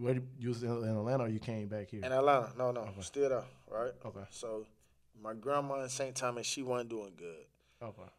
[0.00, 2.04] where you was in Atlanta or you came back here?
[2.04, 3.92] In Atlanta, no, no, still there, right?
[4.04, 4.20] Okay.
[4.30, 4.66] So
[5.22, 6.14] my grandma in St.
[6.14, 7.44] Thomas, she wasn't doing good.
[7.82, 8.10] Okay.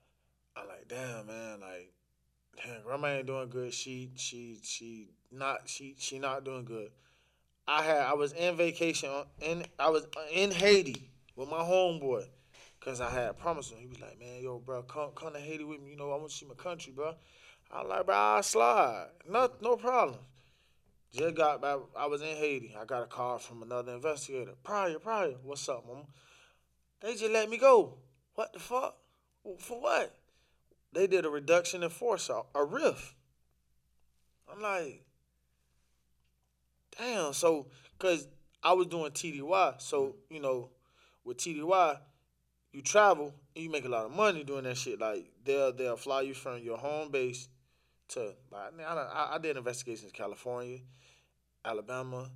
[0.55, 1.91] I like, damn man, like,
[2.63, 3.73] damn, grandma ain't doing good.
[3.73, 6.89] She, she, she not, she, she not doing good.
[7.67, 12.23] I had, I was in vacation, on- in, I was in Haiti with my homeboy,
[12.79, 13.79] cause I had promised him.
[13.79, 15.91] He was like, man, yo, bro, come, come to Haiti with me.
[15.91, 17.13] You know, I want to see my country, bro.
[17.71, 20.17] I'm like, bro, I'll slide, no, no problem.
[21.17, 21.79] Just got back.
[21.97, 22.75] I was in Haiti.
[22.79, 24.51] I got a call from another investigator.
[24.63, 26.05] Pryor, Pryor, what's up, mama?
[27.01, 27.95] They just let me go.
[28.35, 28.95] What the fuck?
[29.57, 30.15] For what?
[30.93, 33.15] They did a reduction in force, a, RIF.
[34.51, 35.03] I'm like,
[36.95, 37.33] damn.
[37.33, 37.65] So,
[37.97, 38.27] cause
[38.63, 40.35] I was doing TDY, so mm-hmm.
[40.35, 40.69] you know,
[41.25, 41.97] with TDY,
[42.73, 44.99] you travel and you make a lot of money doing that shit.
[44.99, 47.49] Like they'll they'll fly you from your home base
[48.09, 50.79] to like I, I, I did investigations in California,
[51.65, 52.29] Alabama,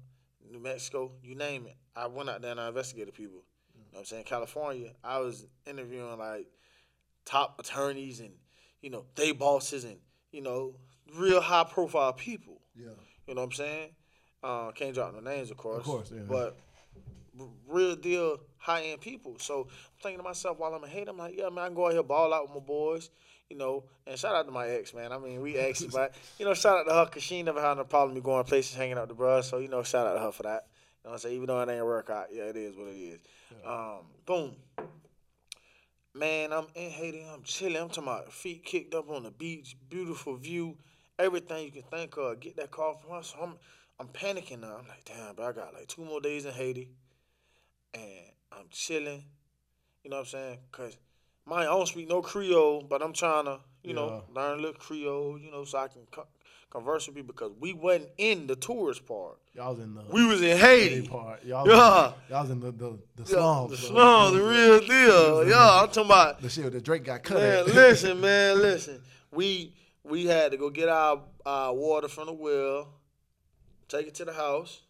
[0.49, 1.75] New Mexico, you name it.
[1.95, 3.43] I went out there and I investigated people.
[3.75, 4.23] You know what I'm saying?
[4.23, 6.47] California, I was interviewing like
[7.25, 8.31] top attorneys and,
[8.81, 9.97] you know, they bosses and,
[10.31, 10.75] you know,
[11.15, 12.61] real high profile people.
[12.75, 12.89] Yeah.
[13.27, 13.89] You know what I'm saying?
[14.43, 15.79] Uh, can't drop no names, of course.
[15.79, 16.21] Of course, yeah.
[16.27, 16.57] But
[17.67, 19.35] real deal high end people.
[19.39, 21.75] So I'm thinking to myself while I'm in Haiti, I'm like, yeah, man, I can
[21.75, 23.09] go out here ball out with my boys,
[23.51, 23.83] you know.
[24.07, 25.11] And shout out to my ex, man.
[25.11, 27.61] I mean, we ex, but you know, shout out to her because she ain't never
[27.61, 29.47] had no problem me going places, hanging out with the bros.
[29.47, 30.67] So you know, shout out to her for that.
[31.03, 31.35] You know what I'm saying?
[31.35, 33.19] Even though it ain't work out, yeah, it is what it is.
[33.65, 34.55] Um, boom.
[36.13, 37.25] Man, I'm in Haiti.
[37.31, 37.77] I'm chilling.
[37.77, 40.77] I'm talking about feet kicked up on the beach, beautiful view,
[41.17, 42.39] everything you can think of.
[42.39, 43.33] Get that call from us.
[43.41, 43.55] I'm,
[43.99, 44.77] I'm panicking now.
[44.79, 46.89] I'm like, damn, bro, I got like two more days in Haiti,
[47.93, 48.03] and
[48.51, 49.23] I'm chilling.
[50.03, 50.57] You know what I'm saying?
[50.71, 50.97] Cause
[51.45, 54.79] my I don't speak no Creole, but I'm trying to, you know, learn a little
[54.79, 55.37] Creole.
[55.39, 56.27] You know, so I can co-
[56.69, 59.37] converse with people because we wasn't in the tourist part.
[59.53, 61.07] Y'all was in the We was in Haiti Haiti.
[61.07, 61.43] part.
[61.43, 61.73] Y'all Yeah.
[61.75, 63.71] was, y'all was in the the, the Yeah, slums.
[63.71, 65.47] the slums, the real deal.
[65.49, 67.65] Yeah, I'm talking about The shit that Drake got cut Man, at.
[67.75, 69.01] listen, man, listen.
[69.31, 72.87] We we had to go get our uh, water from the well,
[73.87, 74.81] take it to the house,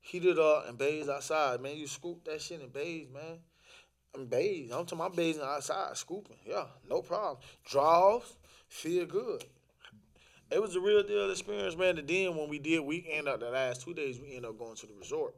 [0.00, 1.60] heat it up, and bathe outside.
[1.60, 3.38] Man, you scoop that shit and bathe, man.
[4.14, 4.72] I'm bathe.
[4.72, 6.36] I'm talking about bathing outside, scooping.
[6.46, 7.38] Yeah, no problem.
[7.68, 8.36] Draws,
[8.68, 9.44] feel good.
[10.50, 11.98] It was a real deal experience, man.
[11.98, 14.58] And then when we did we end up the last two days, we end up
[14.58, 15.34] going to the resort.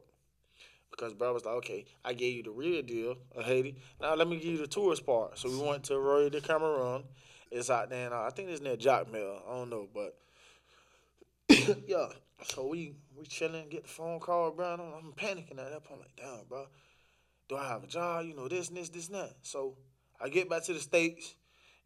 [0.89, 3.75] Because bro was like, okay, I gave you the real deal of Haiti.
[4.01, 5.37] Now let me give you the tourist part.
[5.37, 7.03] So we went to Royal Decameron.
[7.49, 9.41] It's out there, uh, I think it's near Jacmel.
[9.47, 10.15] I don't know, but
[11.87, 12.07] yeah.
[12.43, 14.73] So we we chilling, get the phone call, bro.
[14.73, 15.99] I'm, I'm panicking at that point.
[15.99, 16.65] I'm like, damn, bro,
[17.51, 18.25] do I have a job?
[18.25, 19.33] You know, this and this, this and that.
[19.41, 19.75] So
[20.21, 21.35] I get back to the states.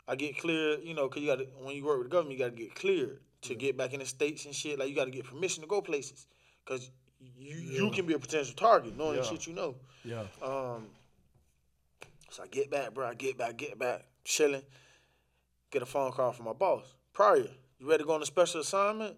[0.07, 2.37] I get cleared, you know, cause you got to when you work with the government,
[2.37, 4.77] you got to get cleared to get back in the states and shit.
[4.77, 6.27] Like you got to get permission to go places,
[6.65, 6.91] cause
[7.35, 9.75] you you can be a potential target knowing the shit you know.
[10.03, 10.25] Yeah.
[10.43, 10.89] Um,
[12.29, 13.07] so I get back, bro.
[13.07, 14.61] I get back, get back, chilling.
[15.71, 16.85] Get a phone call from my boss.
[17.11, 17.47] Pryor,
[17.79, 19.15] you ready to go on a special assignment?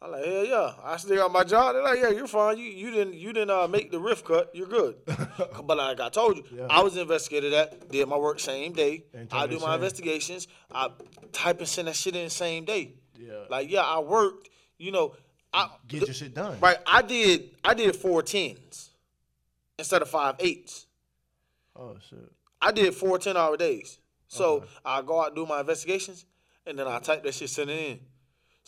[0.00, 0.72] I'm like, hell yeah.
[0.84, 1.74] I still got my job.
[1.74, 2.56] They're like, yeah, you're fine.
[2.58, 4.50] You you didn't you didn't uh, make the RIF cut.
[4.54, 4.96] You're good.
[5.06, 6.66] but like I told you, Yeah.
[6.70, 7.88] I was investigated that.
[7.90, 9.04] Did my work same day.
[9.32, 9.74] I do my in.
[9.74, 10.46] investigations.
[10.72, 10.90] I
[11.32, 12.94] type and send that shit in the same day.
[13.18, 13.44] Yeah.
[13.50, 14.50] Like yeah, I worked.
[14.78, 15.16] You know,
[15.52, 16.60] I Get your shit done.
[16.60, 16.78] right.
[16.86, 18.90] I did I did four tens
[19.78, 20.86] instead of five eights.
[21.74, 22.18] Oh shit.
[22.60, 23.98] I did four 10 hour days.
[24.26, 26.24] So I go out do my investigations
[26.66, 28.00] and then I type that shit, send it in.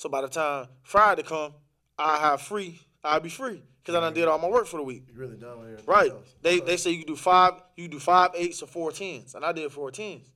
[0.01, 1.53] So by the time Friday come,
[1.99, 2.81] I have free.
[3.05, 5.05] I'll be free because I done did all my work for the week.
[5.07, 6.11] You really done with everything Right?
[6.11, 6.35] else.
[6.41, 9.45] They they say you can do five, you do five eights or four tens, and
[9.45, 10.33] I did four tens.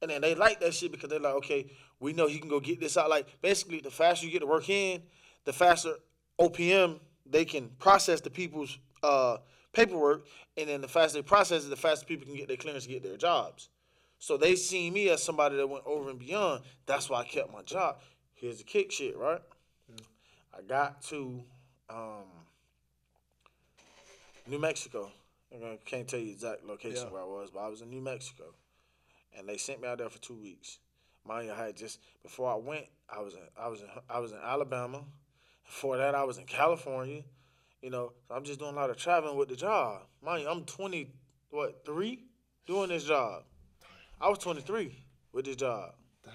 [0.00, 2.60] And then they like that shit because they're like, okay, we know he can go
[2.60, 3.10] get this out.
[3.10, 5.02] Like basically, the faster you get the work in,
[5.44, 5.92] the faster
[6.40, 9.36] OPM they can process the people's uh,
[9.74, 10.24] paperwork,
[10.56, 12.90] and then the faster they process it, the faster people can get their clearance to
[12.90, 13.68] get their jobs.
[14.18, 16.62] So they see me as somebody that went over and beyond.
[16.86, 17.98] That's why I kept my job.
[18.40, 19.40] Here's the kick shit, right?
[20.56, 21.42] I got to
[21.90, 22.24] um,
[24.46, 25.10] New Mexico.
[25.52, 27.12] I can't tell you exact location Yeah.
[27.12, 28.54] where I was, but I was in New Mexico,
[29.36, 30.78] and they sent me out there for two weeks.
[31.26, 34.18] Mind you, I had just before I went, I was in I was in I
[34.18, 35.02] was in Alabama.
[35.64, 37.22] Before that, I was in California.
[37.82, 40.02] You know, so I'm just doing a lot of traveling with the job.
[40.22, 41.12] Mind you, I'm 20,
[41.50, 42.24] what three,
[42.66, 43.44] doing this job.
[44.20, 44.92] I was 23
[45.32, 45.92] with this job.
[46.24, 46.34] Dang.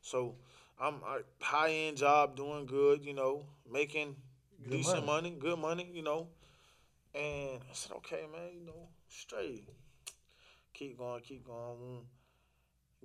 [0.00, 0.34] So
[0.80, 4.16] I'm a high end job, doing good, you know, making
[4.62, 5.30] Good decent money.
[5.30, 5.40] money.
[5.40, 6.28] good money, you know.
[7.14, 9.68] And I said, okay, man, you know, straight.
[10.72, 12.02] Keep going, keep going.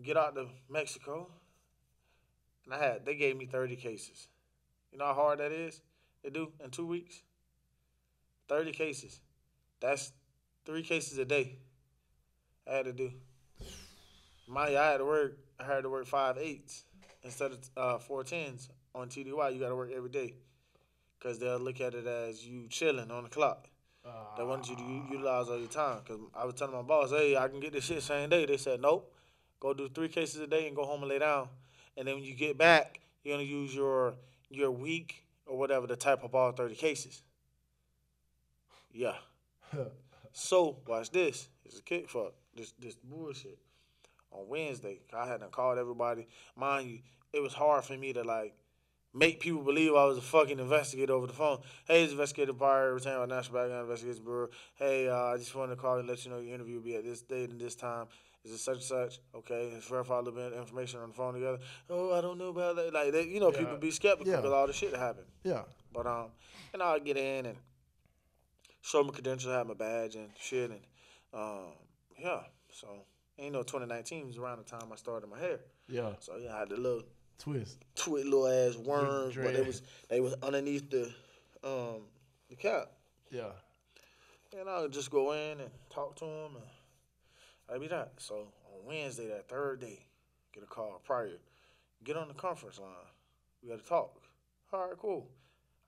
[0.01, 1.29] Get out to Mexico.
[2.65, 4.27] And I had they gave me 30 cases.
[4.91, 5.81] You know how hard that is?
[6.23, 7.21] they do in two weeks?
[8.49, 9.19] 30 cases.
[9.79, 10.11] That's
[10.65, 11.59] three cases a day.
[12.69, 13.11] I had to do.
[14.47, 15.37] My, I had to work.
[15.59, 16.85] I had to work five eights
[17.23, 19.53] instead of uh, four tens on TDY.
[19.53, 20.33] You got to work every day
[21.17, 23.69] because they'll look at it as you chilling on the clock.
[24.37, 25.99] They want you to utilize all your time.
[26.07, 28.45] Cause I was telling my boss, hey, I can get this shit same day.
[28.45, 29.13] They said, nope.
[29.59, 31.49] Go do three cases a day and go home and lay down.
[31.97, 34.13] And then when you get back, you're gonna use your
[34.49, 37.23] your week or whatever the type of all thirty cases.
[38.93, 39.15] Yeah.
[40.39, 41.49] So watch this.
[41.65, 42.31] It's a kick fuck.
[42.55, 43.57] This this bullshit.
[44.37, 46.27] On Wednesday, I hadn't called everybody.
[46.55, 46.99] Mind you,
[47.33, 48.53] it was hard for me to like
[49.13, 51.59] make people believe I was a fucking investigator over the phone.
[51.87, 54.49] Hey, it's investigator Barr, retained by National Background Investigation Bureau.
[54.75, 56.95] Hey, uh, I just wanted to call and let you know your interview will be
[56.95, 58.05] at this date and this time.
[58.45, 59.19] Is it such and such?
[59.33, 61.57] Okay, let's verify a little bit of information on the phone together.
[61.89, 62.93] Oh, I don't know about that.
[62.93, 63.57] Like, they, you know, Yeah.
[63.59, 64.37] people be skeptical Yeah.
[64.37, 65.25] because all the shit that happened.
[65.43, 65.63] Yeah.
[65.91, 66.27] But um,
[66.73, 67.57] and I'll get in and
[68.81, 70.81] show my credentials, have my badge and shit, and
[71.33, 71.71] um,
[72.19, 72.41] yeah.
[72.71, 72.87] So
[73.39, 75.59] ain't no 2019 was around the time I started my hair.
[75.87, 76.11] Yeah.
[76.19, 77.03] So yeah, I had the little
[77.39, 77.77] Twist.
[77.95, 81.13] twit little ass worms, but they was they was underneath the
[81.63, 82.01] um
[82.49, 82.91] the cap,
[83.29, 83.51] Yeah.
[84.57, 86.65] and I would just go in and talk to them, and
[87.69, 88.13] I'd be that.
[88.17, 88.35] So
[88.73, 89.99] on Wednesday, that third day,
[90.53, 91.37] get a call Pryor,
[92.03, 92.89] get on the conference line,
[93.61, 94.21] we got to talk.
[94.73, 95.27] All right, cool.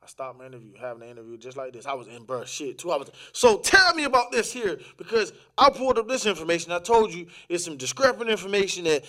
[0.01, 1.85] I stopped my interview, having an interview just like this.
[1.85, 3.09] I was in bruh shit two hours.
[3.33, 6.71] So tell me about this here because I pulled up this information.
[6.71, 9.03] I told you it's some discrepant information that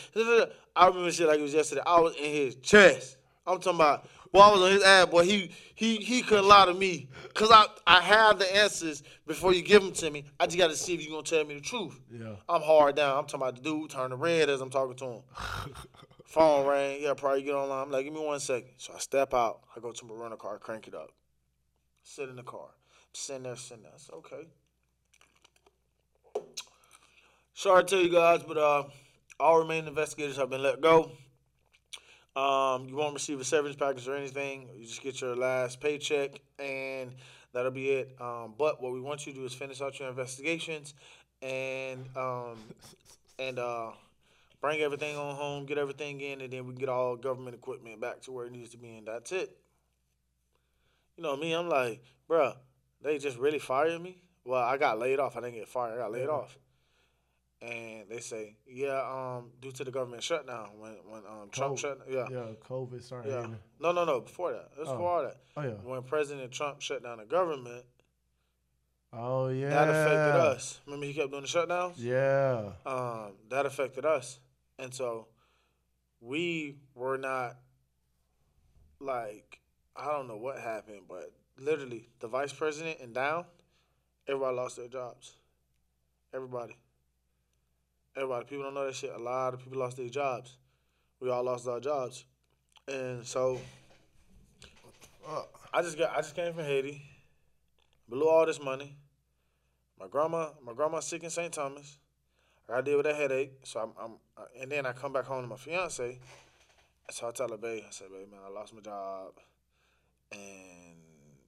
[0.74, 1.82] I remember shit like it was yesterday.
[1.86, 3.18] I was in his chest.
[3.46, 5.24] I'm talking about Well, I was on his ass, boy.
[5.24, 9.62] He he he couldn't lie to me because I I have the answers before you
[9.62, 10.24] give them to me.
[10.40, 12.00] I just got to see if you gonna tell me the truth.
[12.12, 12.34] Yeah.
[12.48, 13.16] I'm hard down.
[13.16, 15.22] I'm talking about the dude turning red as I'm talking to him.
[16.30, 17.02] Phone rang.
[17.02, 17.86] Yeah, probably get online.
[17.86, 18.70] I'm like, give me one second.
[18.76, 19.62] So I step out.
[19.76, 21.10] I go to my rental car, crank it up.
[22.04, 22.68] Sit in the car.
[23.12, 23.92] Sitting there, sitting there.
[23.92, 24.46] I said, okay.
[27.52, 28.84] Sorry to tell you guys, but uh,
[29.40, 31.10] all remaining investigators have been let go.
[32.36, 34.68] Um, you won't receive a severance package or anything.
[34.78, 37.10] You just get your last paycheck, and
[37.52, 38.16] that'll be it.
[38.20, 40.94] Um, but what we want you to do is finish out your investigations,
[41.42, 42.56] and um,
[43.40, 43.90] and uh,
[44.60, 48.20] bring everything on home, get everything in, and then we get all government equipment back
[48.22, 49.56] to where it needs to be, and that's it.
[51.16, 52.56] You know me, I'm like, bruh,
[53.02, 54.22] they just really fired me.
[54.44, 55.36] Well, I got laid off.
[55.36, 55.94] I didn't get fired.
[55.94, 56.28] I got laid Yeah.
[56.28, 56.58] off.
[57.62, 61.78] And they say, yeah, um, due to the government shutdown when when um Trump COVID.
[61.78, 62.46] shut, yeah, Yeah.
[62.66, 63.28] COVID started.
[63.30, 63.46] yeah,
[63.78, 64.92] no, no, no, before that, it was Oh.
[64.92, 65.36] before that.
[65.58, 65.74] Oh yeah.
[65.84, 67.84] When President Trump shut down the government,
[69.12, 69.68] Oh yeah.
[69.68, 70.80] that affected us.
[70.86, 71.94] Remember, he kept doing the shutdowns.
[71.98, 72.72] Yeah.
[72.86, 74.38] um, that affected us.
[74.80, 75.28] And so
[76.20, 77.56] we were not
[78.98, 79.60] like,
[79.94, 83.44] I don't know what happened, but literally the vice president and down,
[84.26, 85.34] everybody lost their jobs.
[86.32, 86.76] Everybody.
[88.16, 88.46] Everybody.
[88.46, 89.12] People don't know that shit.
[89.14, 90.56] A lot of people lost their jobs.
[91.20, 92.24] We all lost our jobs.
[92.88, 93.60] And so
[95.72, 97.02] I just got I just came from Haiti.
[98.08, 98.96] Blew all this money.
[99.98, 101.52] My grandma my grandma's sick in St.
[101.52, 101.98] Thomas.
[102.74, 103.52] I deal with a headache.
[103.64, 106.18] So I'm, I'm uh, and then I come back home to my fiance.
[107.10, 109.32] So I tell her, babe, I said, babe, man, I lost my job
[110.32, 110.96] and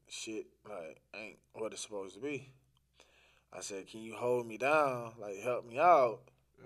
[0.09, 2.51] shit like ain't what it's supposed to be.
[3.53, 5.13] I said, Can you hold me down?
[5.21, 6.21] Like help me out.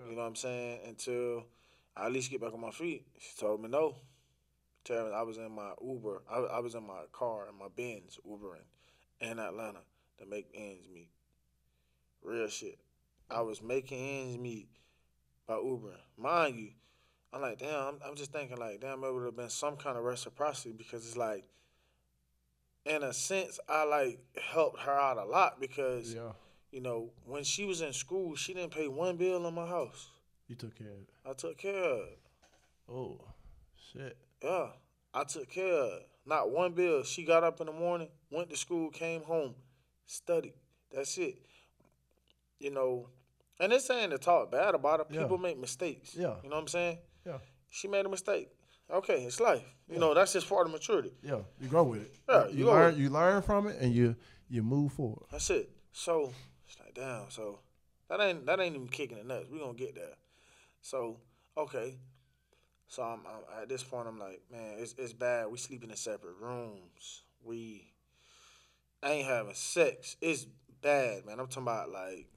[0.07, 0.79] You know what I'm saying?
[0.87, 1.45] Until
[1.95, 3.05] I at least get back on my feet.
[3.19, 3.95] She told me no.
[4.83, 6.21] Tell me I was in my Uber.
[6.31, 8.65] I, I was in my car in my Benz Ubering
[9.19, 9.79] in Atlanta
[10.19, 11.09] to make ends meet.
[12.23, 12.79] Real shit.
[13.29, 14.69] I was making ends meet
[15.47, 15.97] by Ubering.
[16.17, 16.69] Mind you,
[17.33, 19.97] I'm like, damn, I'm, I'm just thinking like, damn, it would have been some kind
[19.97, 21.43] of reciprocity because it's like,
[22.85, 26.31] in a sense, I like helped her out a lot because, yeah.
[26.71, 30.09] you know, when she was in school, she didn't pay one bill in my house.
[30.47, 31.09] You took care of it.
[31.29, 32.19] I took care of it.
[32.89, 33.19] Oh,
[33.91, 34.17] shit.
[34.41, 34.67] Yeah,
[35.13, 35.99] I took care of her.
[36.25, 37.03] Not one bill.
[37.03, 39.55] She got up in the morning, went to school, came home,
[40.05, 40.53] studied.
[40.93, 41.37] That's it.
[42.59, 43.09] You know,
[43.59, 45.05] and it's saying to talk bad about her.
[45.09, 45.21] Yeah.
[45.23, 46.15] People make mistakes.
[46.15, 46.35] Yeah.
[46.43, 46.97] You know what I'm saying?
[47.25, 47.37] Yeah.
[47.69, 48.49] She made a mistake.
[48.91, 49.63] Okay, it's life.
[49.89, 49.99] You Yeah.
[49.99, 51.11] know, that's just part of maturity.
[51.21, 51.39] Yeah.
[51.59, 52.15] You grow with it.
[52.29, 52.97] Yeah, You, you learn.
[52.97, 54.15] You learn from it, and you
[54.49, 55.25] you move forward.
[55.31, 55.69] That's it.
[55.91, 56.31] So
[56.67, 57.29] it's like, damn.
[57.29, 57.59] So
[58.09, 59.49] that ain't that ain't even kicking the nuts.
[59.51, 60.15] We gonna get there.
[60.81, 61.19] So
[61.57, 61.97] okay.
[62.87, 64.07] So I'm, I'm at this point.
[64.07, 65.47] I'm like, man, it's it's bad.
[65.51, 67.23] We sleeping in separate rooms.
[67.43, 67.91] We
[69.03, 70.15] ain't having sex.
[70.21, 70.45] It's
[70.81, 71.39] bad, man.
[71.41, 72.27] I'm talking about like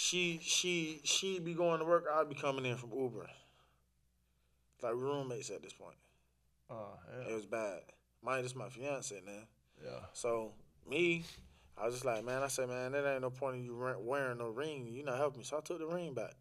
[0.00, 2.06] she she she be going to work.
[2.10, 3.26] I'd be coming in from Uber.
[4.82, 5.96] Like roommates at this point.
[6.70, 7.30] Oh, yeah.
[7.30, 7.80] It was bad.
[8.24, 9.46] Mine is my fiance, man.
[9.84, 10.00] Yeah.
[10.14, 10.52] So
[10.88, 11.24] me,
[11.76, 14.38] I was just like, man, I said, man, there ain't no point in you wearing
[14.38, 14.88] no ring.
[14.90, 15.44] You not helping me.
[15.44, 16.32] So I took the ring back.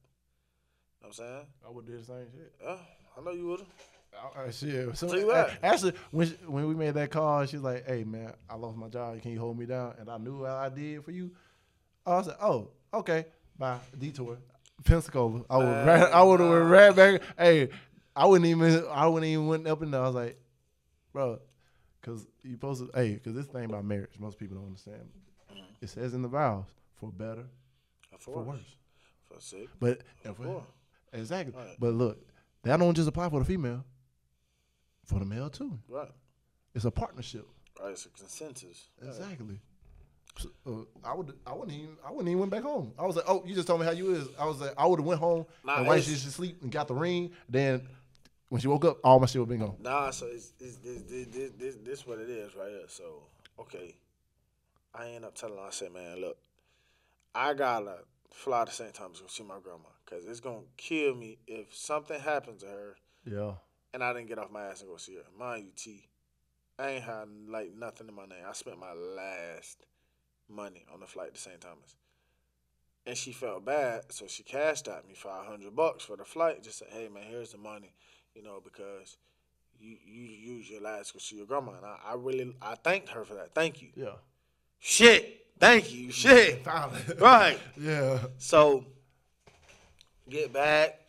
[1.02, 1.46] You know what I'm saying?
[1.68, 2.54] I would do the same shit.
[2.64, 2.78] Yeah,
[3.18, 3.68] I know you would have.
[4.38, 4.98] I, shit.
[4.98, 5.52] So, you what.
[5.62, 8.88] Actually, when she, when we made that call, she's like, "Hey man, I lost my
[8.88, 9.22] job.
[9.22, 11.32] Can you hold me down?" And I knew what I did for you.
[12.06, 13.26] I was like, "Oh, okay."
[13.60, 13.78] Bye.
[13.98, 14.38] Detour.
[14.86, 15.44] Pensacola.
[15.50, 15.66] I would.
[15.66, 17.22] Uh, right, I would have went right back.
[17.38, 17.70] Hey,
[18.16, 18.86] I wouldn't even.
[18.90, 20.02] I wouldn't even went up and down.
[20.02, 20.40] I was like,
[21.12, 21.40] bro,
[22.00, 22.90] because you supposed to.
[22.98, 25.10] Hey, because this thing about marriage, most people don't understand.
[25.82, 27.46] It says in the vows, for better,
[28.18, 28.60] For, for worse.
[29.32, 29.68] For sick.
[29.80, 30.64] But for-
[31.14, 31.54] exactly.
[31.56, 31.76] Right.
[31.80, 32.26] But look,
[32.64, 33.84] that don't just apply for the female.
[35.06, 35.78] For the male too.
[35.88, 36.12] Right.
[36.76, 37.48] It's a partnership.
[37.82, 37.92] Right.
[37.92, 38.90] It's a consensus.
[39.02, 39.60] Exactly.
[40.66, 40.72] Uh,
[41.04, 41.34] I would.
[41.46, 41.98] I wouldn't even.
[42.06, 42.94] I wouldn't even went back home.
[42.98, 44.28] I was like, oh, you just told me how you is.
[44.40, 46.88] I was like, I would have went home Nah, and it's- to sleep and got
[46.88, 47.32] the ring.
[47.50, 47.88] Then
[48.48, 49.76] when she woke up, all my shit would been gone.
[49.80, 52.88] Nah, so it's, it's this, this, this, this, this what it is right here.
[52.88, 53.24] So,
[53.60, 53.96] okay.
[54.96, 56.38] I end up telling her, I said, man, look,
[57.36, 57.98] I gotta
[58.32, 58.94] fly to St.
[58.94, 59.90] Thomas to see my grandma.
[60.06, 62.96] Because it's gonna kill me if something happens to her
[63.26, 63.52] Yeah.
[63.94, 65.22] and I didn't get off my ass and go see her.
[65.38, 66.08] Mind you, T,
[66.80, 68.40] I ain't had like nothing in my name.
[68.50, 69.86] I spent my last
[70.50, 71.60] money on the flight to St.
[71.62, 71.96] Thomas.
[73.06, 76.62] And she felt bad, so she cashed out me five hundred bucks for the flight.
[76.64, 77.94] Just said, "Hey man, here's the money,
[78.36, 79.18] you know, because
[79.80, 82.76] you you use your last to go see your grandma." And I, I really I
[82.76, 83.56] thanked her for that.
[83.56, 83.90] Thank you.
[83.96, 84.16] Yeah.
[84.80, 86.12] Shit, thank you.
[86.12, 87.02] Shit, Finally.
[87.20, 87.60] right.
[87.78, 88.20] yeah.
[88.38, 88.86] So
[90.30, 91.00] get back,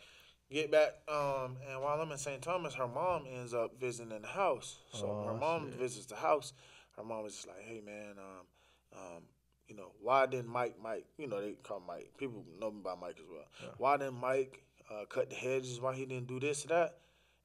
[0.49, 0.93] get back.
[1.07, 2.41] Um, and while I'm in St.
[2.41, 4.77] Thomas, her mom ends up visiting the house.
[4.93, 5.79] So Oh, her mom shit.
[5.79, 6.53] visits the house.
[6.97, 8.45] Her mom was just like, "Hey man, um,
[8.93, 9.23] um,
[9.67, 12.11] you know, why didn't Mike, Mike, you know, they call Mike.
[12.17, 13.45] People know me by Mike as well.
[13.61, 13.69] Yeah.
[13.77, 15.79] Why didn't Mike uh, cut the hedges?
[15.79, 16.97] Why he didn't do this or that?"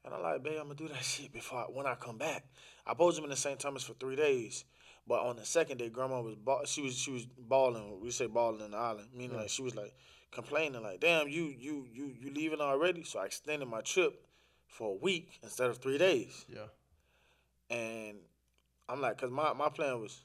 [0.03, 2.45] And I'm like, "Babe, I'm gonna do that shit before I, when I come back."
[2.85, 3.59] I posed him in the St.
[3.59, 4.65] Thomas for three days.
[5.07, 8.01] But on the second day, grandma was ball- she was she was balling.
[8.01, 9.41] We say balling in the island, meaning Yeah.
[9.43, 9.93] like she was like
[10.31, 14.25] complaining, like, "Damn, you you you you leaving already?" So I extended my trip
[14.67, 16.45] for a week instead of three days.
[16.49, 16.67] Yeah.
[17.69, 18.17] And
[18.89, 20.23] I'm like, cause my my plan was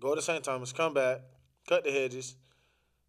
[0.00, 0.42] go to St.
[0.44, 1.20] Thomas, come back,
[1.68, 2.36] cut the hedges,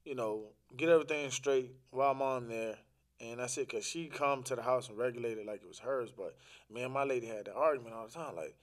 [0.04, 0.44] you know,
[0.78, 2.76] get everything straight while I'm on there.
[3.22, 5.80] And that's it, cause she come to the house and regulate it like it was
[5.80, 6.12] hers.
[6.16, 6.36] But
[6.70, 8.56] me and my lady had that argument all the time, like,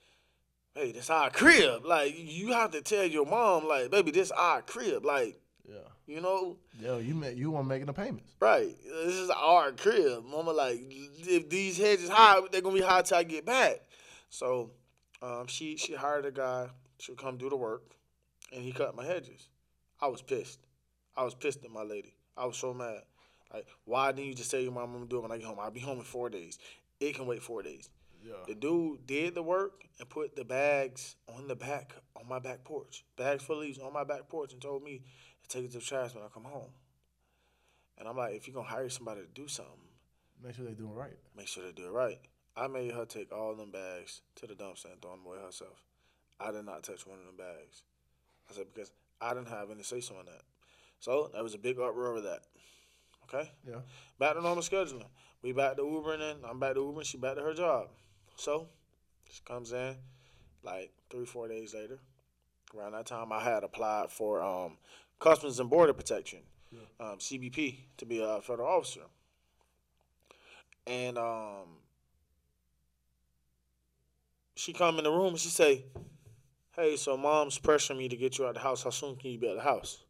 [0.75, 1.85] hey, this our crib.
[1.87, 5.05] Like you have to tell your mom, like, baby, this our crib.
[5.07, 5.89] Like, Yeah.
[6.07, 8.35] you know, Yo, you ma- you want making the payments?
[8.41, 8.77] right?
[8.85, 10.23] This is our crib.
[10.27, 13.81] Mama, like, if these hedges high, they're gonna be high till I get back.
[14.29, 14.71] So,
[15.23, 16.69] um, she she hired a guy
[17.07, 17.85] to come do the work,
[18.53, 19.49] and he cut my hedges.
[20.01, 20.61] I was pissed.
[21.17, 22.15] I was pissed at my lady.
[22.37, 23.03] I was so mad.
[23.53, 25.47] Like, why didn't you just tell your mom I'm gonna do it when I get
[25.47, 25.59] home?
[25.61, 26.59] I'll be home in four days.
[27.01, 27.91] It can wait four days.
[28.25, 28.35] Yeah.
[28.47, 32.65] The dude did the work and put the bags on the back on my back
[32.65, 35.03] porch, bags full of leaves on my back porch, and told me
[35.43, 36.71] to take it to the trash when I come home.
[37.99, 39.75] And I'm like, if you're gonna hire somebody to do something,
[40.43, 41.17] Make sure they do it right.
[41.37, 42.19] make sure they do it right.
[42.57, 45.85] I made her take all them bags to the dumpster and throw them away herself.
[46.41, 47.83] I did not touch one of them bags.
[48.53, 48.91] I said because
[49.21, 50.43] I didn't have any say so in that.
[51.01, 52.41] So that was a big uproar over that.
[53.25, 53.51] Okay.
[53.67, 53.81] Yeah.
[54.19, 55.07] Back to normal scheduling.
[55.43, 57.05] We back to Ubering and I'm back to Ubering.
[57.05, 57.89] She back to her job.
[58.37, 58.69] So
[59.31, 59.97] she comes in
[60.63, 61.99] like three, four days later.
[62.77, 64.79] Around that time, I had applied for um,
[65.21, 66.39] Customs and Border Protection,
[66.99, 69.03] um, CBP, to be a federal officer.
[70.87, 71.67] And um,
[74.55, 75.85] she come in the room and she say,
[76.75, 78.83] "Hey, so mom's pressuring me to get you out of the house.
[78.83, 80.05] How soon can you be at the house?"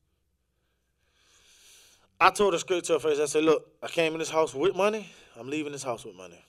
[2.20, 3.18] I told her straight to her face.
[3.18, 5.10] I said, "Look, I came in this house with money.
[5.36, 6.44] I'm leaving this house with money.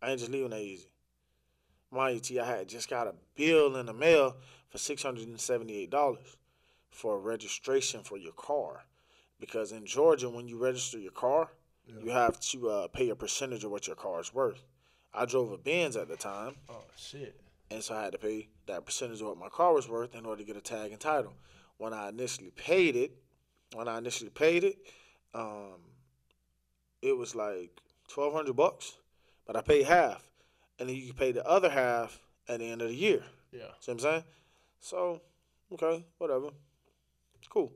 [0.00, 0.88] I ain't just leaving that easy.
[1.92, 4.36] My you, I had just got a bill in the mail
[4.70, 6.36] for six hundred and seventy-eight dollars
[6.90, 8.84] for registration for your car,
[9.38, 11.50] because in Georgia, when you register your car,
[11.86, 14.64] you have to uh, pay a percentage of what your car is worth.
[15.14, 17.41] I drove a Benz at the time, Oh shit.
[17.72, 20.26] And so I had to pay that percentage of what my car was worth in
[20.26, 21.34] order to get a tag and title.
[21.78, 23.12] When I initially paid it,
[23.74, 24.78] when I initially paid it,
[25.34, 25.80] um,
[27.00, 28.98] it was like twelve hundred bucks,
[29.46, 30.22] but I paid half,
[30.78, 33.22] and then you can pay the other half at the end of the year.
[33.50, 33.68] Yeah.
[33.80, 34.24] See what I'm saying?
[34.80, 35.20] So,
[35.72, 36.48] okay, whatever.
[37.38, 37.72] It's cool.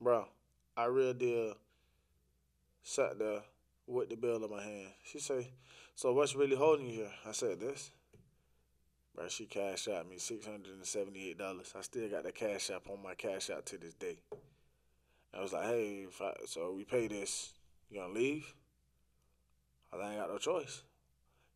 [0.00, 0.26] Bro,
[0.76, 1.54] I real deal
[2.82, 3.42] sat there
[3.86, 4.92] with the bill in my hand.
[5.04, 5.50] She say,
[5.94, 7.10] So what's really holding you here?
[7.26, 7.90] I said, This.
[9.18, 11.76] Bro, she cashed out me $678.
[11.76, 14.20] I still got the cash app on my cash out to this day.
[15.36, 17.52] I was like, hey, I, so we pay this,
[17.90, 18.54] you gonna leave?
[19.92, 20.84] I ain't got no choice.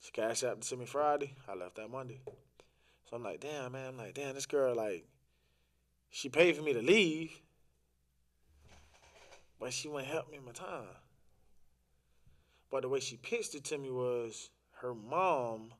[0.00, 1.37] She cash out to me Friday.
[1.49, 2.21] I left that Monday.
[3.09, 3.90] So I'm like, damn, man.
[3.90, 5.07] I'm like, damn, this girl, like,
[6.11, 7.31] she paid for me to leave,
[9.61, 10.97] but she wouldn't help me in my time.
[12.73, 14.50] But the way she pitched it to me was
[14.81, 15.75] her mom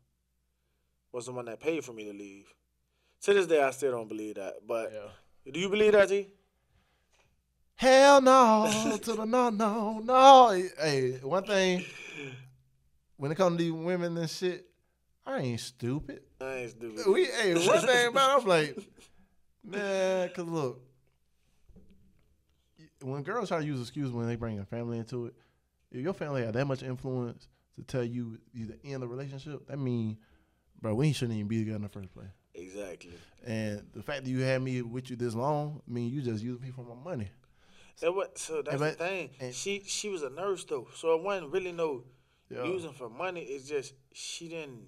[1.13, 2.47] was the one that paid for me to leave.
[3.23, 4.67] To this day, I still don't believe that.
[4.67, 4.93] But
[5.51, 6.29] do you believe that, G?
[7.77, 10.51] Hell no to the no, no, no.
[10.81, 11.85] Hey, one thing,
[13.17, 14.67] when it comes to these women and shit,
[15.27, 16.23] I ain't stupid.
[16.41, 17.07] I ain't stupid.
[17.09, 18.79] We, hey, one thing about it, I'm like,
[19.65, 20.81] man, cause look,
[23.01, 25.35] when girls try to use excuses when they bring a family into it,
[25.91, 29.67] if your family had that much influence to tell you you to end the relationship,
[29.67, 30.19] that mean,
[30.83, 32.27] bro, we shouldn't even be together in the first place.
[32.55, 33.13] Exactly.
[33.47, 36.43] And the fact that you had me with you this long, I mean, you just
[36.45, 37.31] using me for my money.
[38.01, 39.31] That what, so that's but- the thing.
[39.41, 42.05] and- she she was a nurse though, so it wasn't really no
[42.51, 42.65] Yeah.
[42.65, 43.41] using for money.
[43.43, 44.87] It's just she didn't.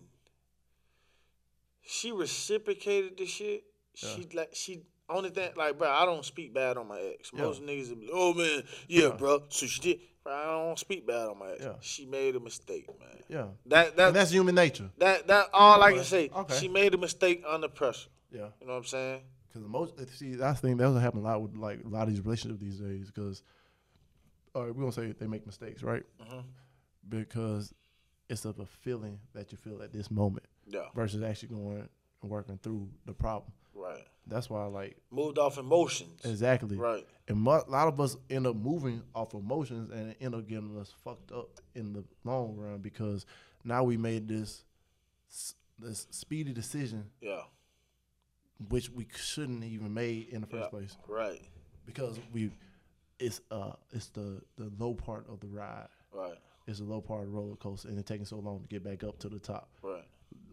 [1.82, 3.64] She reciprocated the shit.
[3.94, 5.88] She like she only thing like bro.
[5.90, 7.30] I don't speak bad on my ex.
[7.34, 7.42] Yeah.
[7.42, 9.08] Most niggas, will be, oh man, yeah, Yeah.
[9.10, 9.42] bro.
[9.48, 10.00] So she did.
[10.22, 11.64] Bro, I don't speak bad on my ex.
[11.64, 11.72] Yeah.
[11.80, 13.22] She made a mistake, man.
[13.28, 13.46] Yeah.
[13.66, 14.90] That that And that's human nature.
[14.98, 16.30] that that all I can say.
[16.34, 16.58] Okay.
[16.58, 18.08] She made a mistake under pressure.
[18.30, 18.48] Yeah.
[18.60, 19.20] You know what I'm saying?
[19.52, 22.10] Because most see, I think that doesn't happen a lot with like a lot of
[22.10, 23.06] these relationships these days.
[23.10, 23.42] Because,
[24.54, 26.02] all right, we gonna say they make mistakes, right?
[26.20, 26.44] Mhm.
[27.08, 27.72] Because
[28.28, 30.86] it's of a feeling that you feel at this moment Yeah.
[30.94, 31.88] versus actually going
[32.22, 33.52] and working through the problem.
[34.26, 36.20] That's why, I like, Moved off emotions.
[36.24, 37.06] exactly, Right.
[37.28, 40.78] And a lot of us end up moving off emotions and it end up getting
[40.78, 43.24] us fucked up in the long run because
[43.64, 44.64] now we made this
[45.78, 47.42] this speedy decision Yeah.
[48.68, 50.68] which we shouldn't even made in the first Yeah.
[50.70, 50.96] place.
[51.08, 51.42] Right.
[51.86, 52.50] because we
[53.18, 55.88] it's uh it's the the low part of the ride.
[56.12, 56.38] Right.
[56.66, 58.82] It's the low part of the roller coaster, and it's taking so long to get
[58.82, 59.68] back up to the top.
[59.82, 60.04] Right.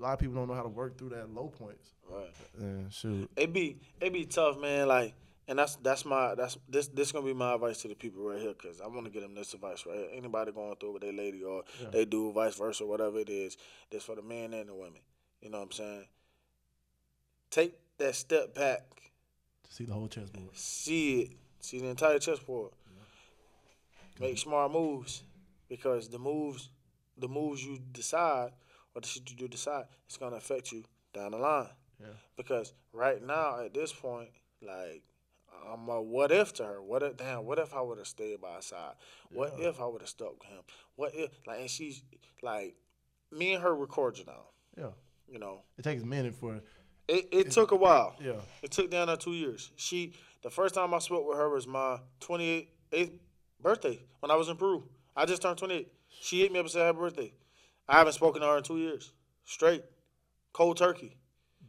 [0.01, 1.91] A lot of people don't know how to work through that low points.
[2.10, 2.34] Right.
[2.58, 4.88] And shoot, It be it be tough, man.
[4.88, 5.13] Like,
[5.48, 8.40] and that's that's my that's this this gonna be my advice to the people right
[8.40, 10.07] here, cause I want to get them this advice right here.
[10.14, 11.90] Anybody going through with their lady or Yeah.
[11.92, 13.57] they do vice versa, whatever it is,
[13.92, 15.01] this for the men and the women.
[15.40, 16.05] You know what I'm saying?
[17.51, 18.81] Take that step back,
[19.66, 20.50] to see the whole chessboard.
[20.57, 22.72] see it, see the entire chessboard.
[24.20, 25.24] Make smart moves,
[25.70, 26.70] because the moves,
[27.18, 28.51] the moves you decide
[28.95, 31.69] or the shit you do decide, it's gonna affect you down the line.
[31.99, 32.07] Yeah.
[32.37, 34.29] Because right now, at this point,
[34.61, 35.03] like
[35.71, 36.81] I'm a what if to her.
[36.81, 38.93] What if damn, what if I would have stayed by her side?
[39.31, 39.69] What Yeah.
[39.69, 40.61] if I would have stuck with him?
[40.95, 42.01] What if like and she's
[42.41, 42.75] like
[43.31, 44.45] me and her were cordial now.
[44.77, 44.91] Yeah,
[45.31, 45.61] You know.
[45.77, 46.61] it takes a minute for
[47.07, 48.15] It it took a while.
[48.19, 48.41] yeah.
[48.61, 49.71] It took down to two years.
[49.75, 53.19] She the first time I spoke with her was my 28th
[53.61, 54.87] birthday when I was in Peru.
[55.15, 55.87] I just turned 28.
[56.09, 57.33] She hit me up and said happy birthday.
[57.87, 59.11] I haven't spoken to her in two years.
[59.46, 59.83] Straight.
[60.53, 61.17] Cold turkey.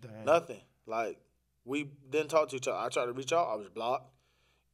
[0.00, 0.24] Dang.
[0.24, 0.60] Nothing.
[0.86, 1.18] Like
[1.64, 2.78] we didn't talk to each other.
[2.78, 3.48] I tried to reach out.
[3.48, 4.10] I was blocked.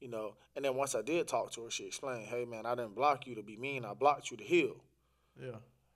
[0.01, 0.35] You know.
[0.57, 3.27] And then once I did talk to her, she explained, "Hey man, I didn't block
[3.27, 3.85] you to be mean.
[3.85, 4.77] I blocked you to heal."
[5.41, 5.53] Yeah,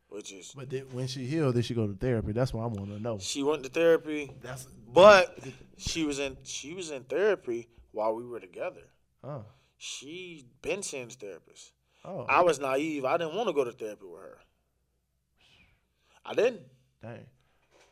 [0.08, 2.30] Which is but then when she healed, did she go to therapy?
[2.32, 3.18] That's what I want to know.
[3.18, 5.36] she went to therapy, That's but
[5.78, 8.82] she was in she was in therapy while we were together.
[9.24, 9.44] oh
[9.78, 11.72] She been seeing therapist.
[12.04, 13.04] oh I was naive.
[13.04, 14.38] I didn't want to go to therapy with her.
[16.24, 16.60] I didn't.
[17.02, 17.26] dang.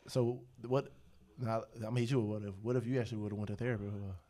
[0.07, 0.91] So what?
[1.37, 2.55] Now I'm hit you with what if?
[2.61, 3.85] What if you actually would have went to therapy?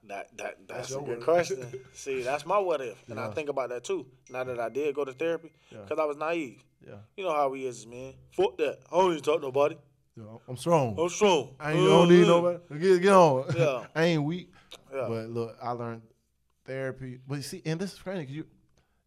[0.08, 1.66] That that that's, your a good question.
[1.94, 4.06] See, that's my what if, and I think about that too.
[4.30, 5.80] Now that I did go to therapy, Yeah.
[5.82, 6.64] because I was naive.
[6.86, 8.14] Yeah, You know how we is, man.
[8.32, 8.80] Fuck that.
[8.92, 9.76] I don't even talk to nobody.
[10.16, 10.98] You I'm strong.
[11.00, 11.56] I'm strong.
[11.60, 12.80] I ain't don't need Uh, nobody.
[12.80, 13.46] Get, get on.
[13.56, 13.86] Yeah.
[13.96, 14.52] I ain't weak.
[14.94, 15.06] Yeah.
[15.08, 16.02] But look, I learned
[16.66, 17.20] therapy.
[17.28, 18.46] But you see, and this is crazy because you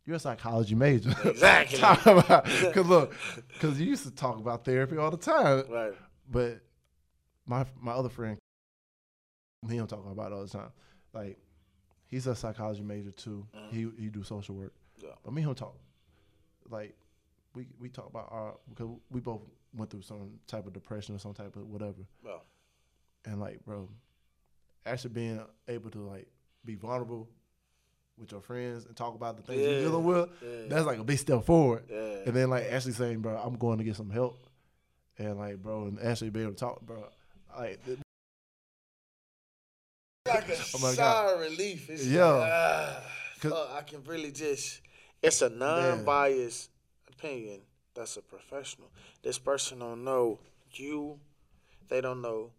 [0.07, 1.15] you're a psychology major.
[1.25, 1.79] Exactly.
[1.79, 3.15] Because look,
[3.53, 5.65] because you used to talk about therapy all the time.
[5.69, 5.93] Right.
[6.31, 6.61] But
[7.47, 8.39] my my other friend,
[9.69, 10.73] he don't talk about it all the time.
[11.13, 11.39] Like
[12.07, 13.47] he's a psychology major too.
[13.55, 13.75] Mm-hmm.
[13.75, 14.75] He he do social work.
[15.03, 15.11] Yeah.
[15.25, 15.77] But me and him talk.
[16.69, 16.97] Like
[17.55, 19.43] we we talk about our because we both
[19.75, 22.07] went through some type of depression or some type of whatever.
[22.25, 22.39] Yeah.
[23.27, 23.89] And like, bro,
[24.87, 26.29] actually being able to like
[26.65, 27.29] be vulnerable
[28.19, 29.69] with your friends and talk about the things Yeah.
[29.71, 30.69] you're dealing with, Yeah.
[30.69, 31.85] that's like a big step forward.
[31.89, 32.23] Yeah.
[32.27, 34.39] And then like actually saying, bro, I'm going to get some help.
[35.19, 37.09] And like, bro, and actually being able to talk, bro.
[37.57, 37.81] Like,
[40.27, 41.35] like a Oh my sigh God.
[41.35, 41.91] of relief.
[41.91, 42.27] It's Yeah.
[42.27, 43.03] like, ah,
[43.39, 44.81] fuck, I can really just.
[45.23, 46.71] It's a non-biased
[47.09, 47.61] opinion.
[47.95, 48.91] That's a professional.
[49.23, 50.39] This person don't know
[50.73, 51.19] you.
[51.89, 52.51] They don't know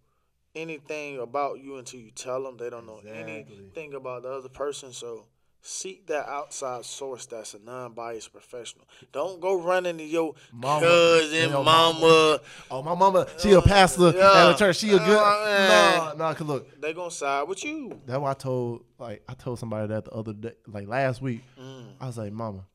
[0.56, 2.58] anything about you until you tell them.
[2.58, 3.34] They don't know Exactly.
[3.58, 4.94] anything about the other person.
[4.94, 5.26] So
[5.66, 8.88] seek that outside source that's a non-biased professional.
[9.12, 10.82] Don't go running to your Mama.
[10.86, 12.40] cousin, Your mama.
[12.70, 14.48] Oh, my mama, she a pastor yeah.
[14.50, 14.78] at a church.
[14.78, 15.18] She a good.
[15.18, 16.18] Uh, man.
[16.18, 18.00] no, no, cause look, They gonna side with you.
[18.06, 21.42] that's why I told like I told somebody that the other day, like last week.
[21.60, 21.86] Mm.
[22.00, 22.66] I was like, Mama,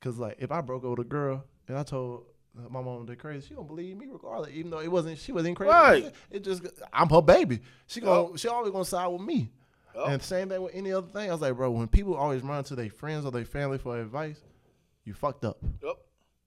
[0.00, 2.24] cause like if I broke up with a girl and I told
[2.70, 5.56] my mom they're crazy, she gonna believe me regardless, even though it wasn't she wasn't
[5.56, 5.70] crazy.
[5.70, 6.12] Right.
[6.30, 6.62] It just
[6.92, 7.60] I'm her baby.
[7.86, 9.50] She gonna she always gonna side with me.
[9.96, 10.08] Yup.
[10.08, 11.30] And same thing with any other thing.
[11.30, 13.98] I was like, bro, when people always run to their friends or their family for
[13.98, 14.40] advice,
[15.04, 15.58] you fucked up.
[15.82, 15.96] Yep.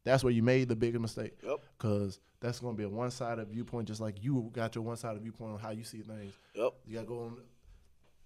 [0.04, 1.34] That's where you made the biggest mistake.
[1.44, 1.60] Yep.
[1.78, 5.22] Cause that's gonna be a one sided viewpoint, just like you got your one sided
[5.22, 6.34] viewpoint on how you see things.
[6.54, 6.74] Yep.
[6.86, 7.38] You gotta go on.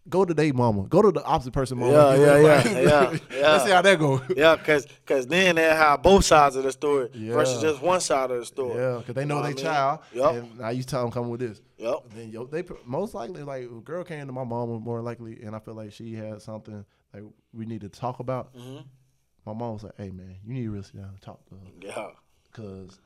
[0.09, 0.83] Go to their mama.
[0.87, 1.93] Go to the opposite person mama.
[1.93, 3.41] Yeah, yeah, yeah, yeah, yeah.
[3.51, 4.21] Let's see how that go.
[4.35, 8.29] Yeah, cause, cause then they have both sides of the story versus just one side
[8.29, 8.75] of the story.
[8.81, 9.63] Yeah, because they know Know their I mean?
[9.63, 9.99] child.
[10.13, 10.35] Yup.
[10.35, 11.61] And now you tell them come with this.
[11.77, 11.99] Yep.
[12.15, 15.55] Then yo, they most likely like a girl came to my mama more likely, and
[15.55, 18.49] I feel like she had something like we need to talk about.
[18.57, 18.79] hmm
[19.45, 21.55] My mom was like, "Hey man, you need to really sit down and talk to
[21.55, 22.07] her Yeah.
[22.51, 22.99] because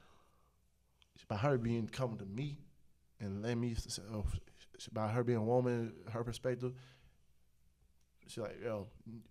[1.27, 2.57] by her being coming to me
[3.19, 3.75] and let me
[4.79, 6.73] s- oh, by her being a woman, her perspective,
[8.27, 8.87] she like yo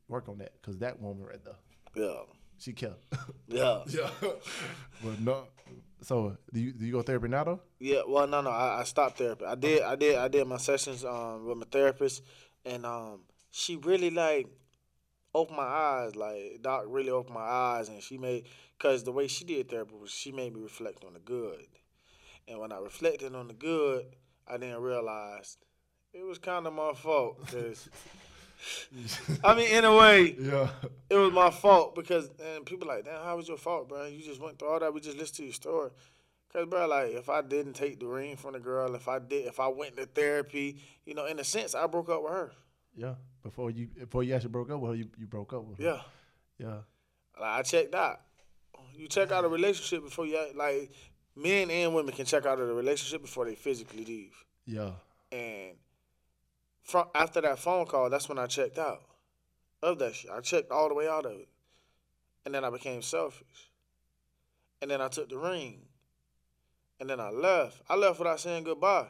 [0.09, 1.55] work on that because that woman right there,
[1.95, 2.21] Yeah.
[2.59, 3.03] she kept.
[3.49, 3.83] Yeah.
[3.89, 4.11] yeah,
[5.03, 5.45] but no.
[6.03, 7.61] So do you do you go therapy now though?
[7.79, 9.45] Yeah, well, no, no, I, I stopped therapy.
[9.45, 12.23] I did, I did, I did my sessions um with my therapist,
[12.65, 14.49] and um she really like
[15.35, 16.17] opened my eyes.
[16.17, 18.47] Like doc really opened my eyes, and she made
[18.79, 21.67] because the way she did therapy was she made me reflect on the good,
[22.49, 24.07] and when I reflected on the good,
[24.49, 25.59] I didn't realize
[26.13, 27.47] it was kind of my fault.
[27.49, 27.89] 'cause-
[29.45, 30.71] I mean, in a way, Yeah.
[31.11, 34.07] it was my fault because and people like, damn, how was your fault, bro?
[34.07, 34.95] You just went through all that.
[34.95, 35.91] We just listened to your story.
[36.53, 39.47] Cause, bro, like if I didn't take the ring from the girl, if I did,
[39.47, 42.53] if I went to therapy, you know, in a sense, I broke up with her.
[42.97, 43.15] Yeah.
[43.43, 45.85] Before you before you actually broke up with her, you, you broke up with her.
[45.85, 46.01] Yeah,
[46.59, 46.79] Yeah.
[47.39, 48.21] like I checked out.
[48.95, 50.91] You check out a relationship before you like
[51.37, 54.45] men and women can check out of the relationship before they physically leave.
[54.65, 54.93] Yeah.
[55.31, 55.77] And
[56.83, 59.03] from after that phone call, that's when I checked out
[59.83, 60.31] of that shit.
[60.31, 61.49] I checked all the way out of it,
[62.45, 63.71] and then I became selfish.
[64.81, 65.83] And then I took the ring,
[66.99, 67.83] and then I left.
[67.89, 69.09] I left without saying goodbye,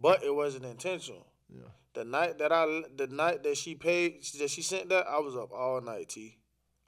[0.00, 1.26] but it wasn't intentional.
[1.48, 1.68] Yeah.
[1.94, 5.36] The night that I, the night that she paid, that she sent that, I was
[5.36, 6.08] up all night.
[6.10, 6.38] T,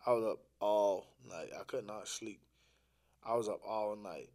[0.06, 1.50] I was up all night.
[1.58, 2.40] I could not sleep.
[3.24, 4.30] I was up all night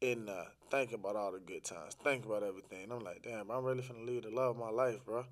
[0.00, 2.90] in uh, thinking about all the good times, thinking about everything.
[2.90, 5.24] I'm like, damn, I'm really finna leave the love of my life, bro.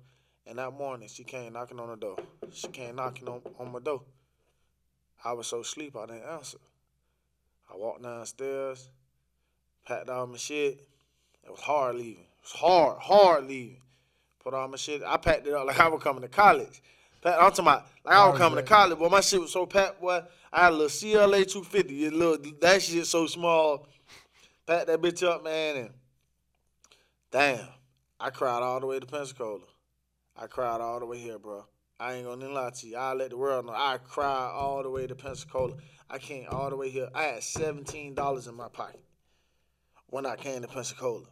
[0.47, 2.17] And that morning, she came knocking on the door.
[2.51, 4.01] She came knocking on, on my door.
[5.23, 6.57] I was so asleep, I didn't answer.
[7.71, 8.89] I walked downstairs,
[9.87, 10.87] packed all my shit.
[11.43, 12.23] It was hard leaving.
[12.23, 13.81] It was hard, hard leaving.
[14.43, 15.01] Put all my shit.
[15.03, 16.81] I packed it up like I was coming to college.
[17.21, 19.65] Packed, I'm talking about like I was coming to college, but my shit was so
[19.65, 20.21] packed, boy.
[20.53, 22.05] I had a little CLA 250.
[22.05, 23.87] A little, that shit so small.
[24.65, 25.89] Packed that bitch up, man, and
[27.31, 27.67] damn,
[28.19, 29.59] I cried all the way to Pensacola.
[30.35, 31.65] I cried all the way here, bro.
[31.99, 32.97] I ain't gonna lie to you.
[32.97, 33.73] I let the world know.
[33.73, 35.75] I cried all the way to Pensacola.
[36.09, 37.09] I came all the way here.
[37.13, 39.03] I had seventeen dollars in my pocket
[40.07, 41.27] when I came to Pensacola.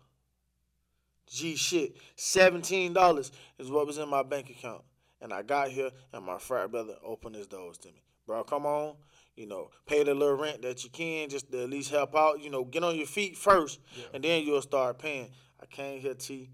[1.26, 4.84] Gee, shit, seventeen dollars is what was in my bank account,
[5.22, 8.04] and I got here, and my frat brother opened his doors to me.
[8.28, 8.94] Bro, come on,
[9.36, 12.42] you know, pay the little rent that you can, just to at least help out.
[12.42, 13.80] You know, get on your feet first,
[14.14, 15.30] and then you'll start paying.
[15.62, 16.50] I came here, T,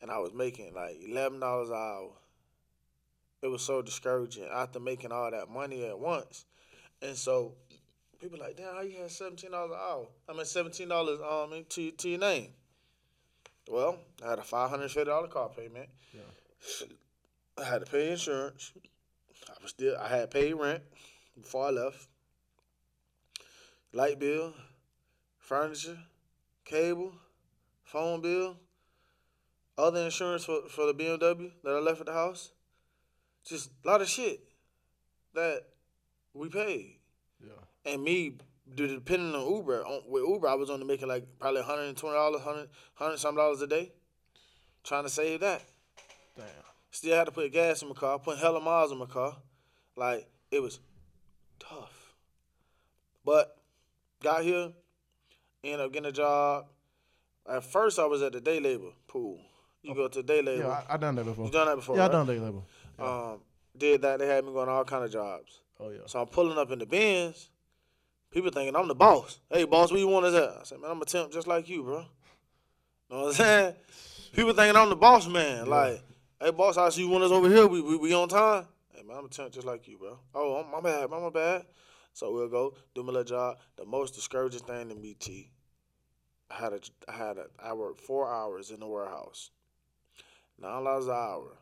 [0.00, 2.10] and I was making like eleven dollars an hour.
[3.42, 6.46] It was so discouraging after making all that money at once,
[7.02, 7.54] and so
[8.20, 10.06] people like, damn, how you had seventeen dollars an hour?
[10.28, 12.48] I mean, seventeen dollars um to to your name.
[13.70, 15.88] Well, I had a five hundred fifty dollar car payment.
[17.58, 18.72] I had to pay insurance.
[19.48, 20.82] I was still I had paid rent
[21.36, 22.08] before I left.
[23.94, 24.52] Light bill,
[25.38, 25.98] furniture,
[26.64, 27.12] cable,
[27.84, 28.56] phone bill,
[29.78, 32.50] other insurance for, for the BMW that I left at the house.
[33.46, 34.40] Just a lot of shit
[35.34, 35.62] that
[36.32, 36.96] we paid.
[37.40, 37.92] Yeah.
[37.92, 38.38] And me,
[38.74, 43.16] depending on Uber, on, with Uber, I was only making like probably $120, 100, 100
[43.18, 43.92] some dollars a day.
[44.82, 45.62] Trying to save that.
[46.36, 46.46] Damn.
[46.90, 49.36] Still had to put gas in my car, put hella miles in my car.
[49.96, 50.80] Like, it was
[51.60, 52.14] tough.
[53.24, 53.56] But
[54.24, 54.72] got here,
[55.62, 56.66] ended up getting a job.
[57.48, 59.38] At first, I was at the day labor pool.
[59.82, 60.64] You go to day labor.
[60.64, 61.44] Yeah, I, I done that before.
[61.46, 62.62] you done that before, yeah, I done day labor.
[62.98, 63.40] Um,
[63.76, 64.18] did that.
[64.18, 65.60] They had me going all kind of jobs.
[65.78, 65.98] Oh yeah.
[66.06, 67.50] So I'm pulling up in the Benz.
[68.30, 69.38] People thinking I'm the boss.
[69.50, 70.60] Hey, boss, where you want us at?
[70.60, 71.98] I said, man, I'm a temp just like you, bro.
[72.00, 72.04] You
[73.10, 73.74] know what I'm saying?
[74.32, 75.66] People thinking I'm the boss man.
[75.66, 76.02] Like,
[76.40, 77.66] hey, boss, I see you want us over here.
[77.68, 78.66] We, we, we on time?
[78.92, 80.18] Hey, man, I'm a temp just like you, bro.
[80.34, 81.66] Oh, I'm- my bad, my bad.
[82.14, 83.58] So we'll go do my little job.
[83.76, 85.50] The most discouraging thing to me, T,
[86.48, 89.50] I had a, I had a, I worked four hours in the warehouse,
[90.58, 91.58] nine dollars an hour,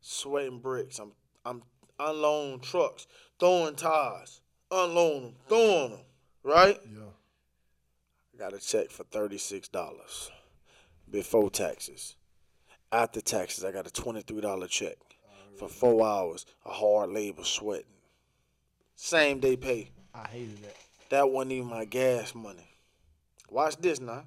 [0.00, 1.00] sweating bricks.
[1.00, 1.12] I'm,
[1.44, 1.62] I'm
[1.98, 3.08] unloading trucks,
[3.40, 6.00] throwing tires, unloading them, throwing them,
[6.44, 6.80] right?
[6.86, 7.00] Yeah.
[8.34, 10.30] I got a check for thirty six dollars
[11.10, 12.14] before taxes.
[12.92, 17.10] After taxes, I got a twenty three dollar check oh, for four hours of hard
[17.10, 17.97] labor sweating.
[19.00, 19.90] Same day pay.
[20.12, 20.76] I hated that.
[21.10, 22.68] That wasn't even my gas money.
[23.48, 24.24] Watch this now.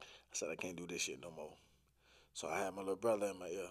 [0.00, 1.52] I said I can't do this shit no more.
[2.34, 3.66] So I had my little brother in my ear.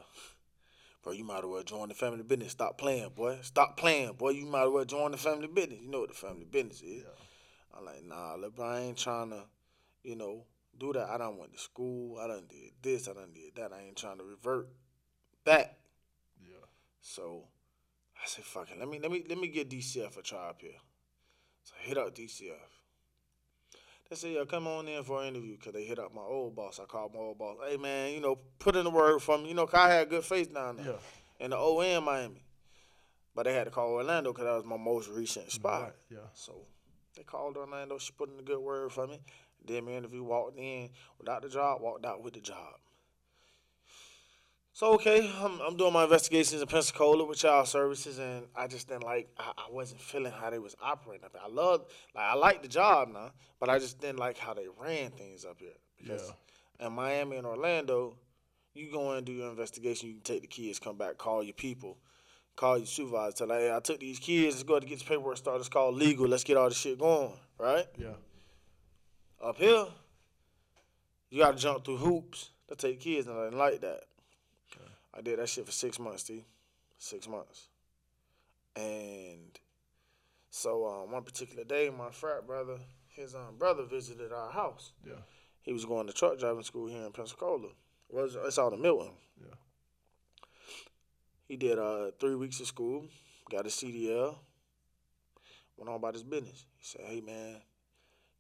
[1.01, 2.51] Bro, you might as well join the family business.
[2.51, 3.37] Stop playing, boy.
[3.41, 4.31] Stop playing, boy.
[4.31, 5.79] You might as well join the family business.
[5.81, 7.05] You know what the family business is.
[7.73, 9.45] I'm like, nah, look, bro, I ain't trying to,
[10.03, 10.43] you know,
[10.77, 11.09] do that.
[11.09, 12.19] I done went to school.
[12.19, 13.07] I done did this.
[13.07, 13.71] I done did that.
[13.71, 14.67] I ain't trying to revert
[15.45, 15.77] back.
[16.41, 16.65] Yeah.
[16.99, 17.45] So
[18.21, 18.77] I said, fuck it.
[18.79, 20.71] Let me let me let me get DCF a try up here.
[21.63, 22.53] So I hit up DCF.
[24.09, 26.55] They said, yo, come on in for an interview because they hit up my old
[26.55, 26.79] boss.
[26.81, 27.57] I called my old boss.
[27.69, 29.49] Hey, man, you know, put in the word for me.
[29.49, 31.45] You know, 'cause I had good faith down there Yeah.
[31.45, 32.43] in the OM Miami.
[33.35, 35.81] But they had to call Orlando because that was my most recent spot.
[35.83, 35.93] Right.
[36.09, 36.17] Yeah.
[36.33, 36.65] So
[37.15, 37.99] they called Orlando.
[37.99, 39.21] She put in a good word for me.
[39.63, 42.79] Did my interview, walked in without the job, walked out with the job.
[44.71, 48.87] So okay, I'm, I'm doing my investigations in Pensacola with child services, and I just
[48.87, 49.27] didn't like.
[49.37, 51.41] I, I wasn't feeling how they was operating up there.
[51.43, 54.67] I love, like, I like the job now, but I just didn't like how they
[54.79, 55.73] ran things up here.
[55.97, 56.31] Because
[56.79, 58.15] in Miami and Orlando,
[58.73, 60.07] you go in and do your investigation.
[60.07, 61.97] You can take the kids, come back, call your people,
[62.55, 64.55] call your supervisor, tell like, hey, I took these kids.
[64.55, 65.59] Let's go to get this paperwork started.
[65.59, 66.27] It's called legal.
[66.27, 67.85] Let's get all this shit going, right?
[67.97, 68.13] Yeah.
[69.43, 69.87] Up here,
[71.29, 74.03] you got to jump through hoops to take kids, and I didn't like that.
[75.13, 76.45] I did that shit for six months, T.
[76.97, 77.67] Six months.
[78.75, 79.59] And
[80.49, 82.77] so um, one particular day, my frat brother,
[83.09, 84.93] his um, brother visited our house.
[85.05, 85.13] Yeah.
[85.61, 87.69] He was going to truck driving school here in Pensacola.
[88.11, 89.11] It's, it's out in Milton.
[89.39, 89.55] Yeah.
[91.47, 93.05] He did uh, three weeks of school,
[93.49, 94.35] got a CDL,
[95.77, 96.65] went on about his business.
[96.77, 97.57] He said, "Hey man,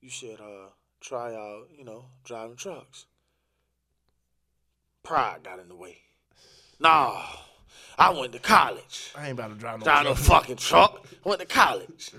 [0.01, 0.69] you should uh,
[1.01, 3.05] try out, you know, driving trucks."
[5.01, 5.97] Pride got in the way.
[6.79, 7.21] Nah,
[7.97, 9.11] I went to college.
[9.15, 10.25] I ain't about to drive no Drive no truck.
[10.43, 11.05] fucking truck.
[11.23, 12.11] Went to college.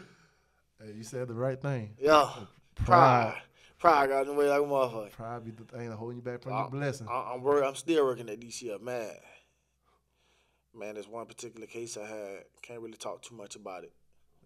[0.83, 1.94] Hey, you said the right thing.
[1.99, 2.29] Yeah,
[2.75, 3.40] Pride.
[3.79, 4.09] pride.
[4.11, 5.12] Got in the way like a motherfucker.
[5.12, 7.07] Pride be the thing that holding you back from I- your blessing.
[7.11, 8.81] I, I'm work, I'm still working at DCF.
[8.83, 9.11] Man,
[10.75, 12.38] man, there's one particular case I had.
[12.62, 13.92] Can't really talk too much about it,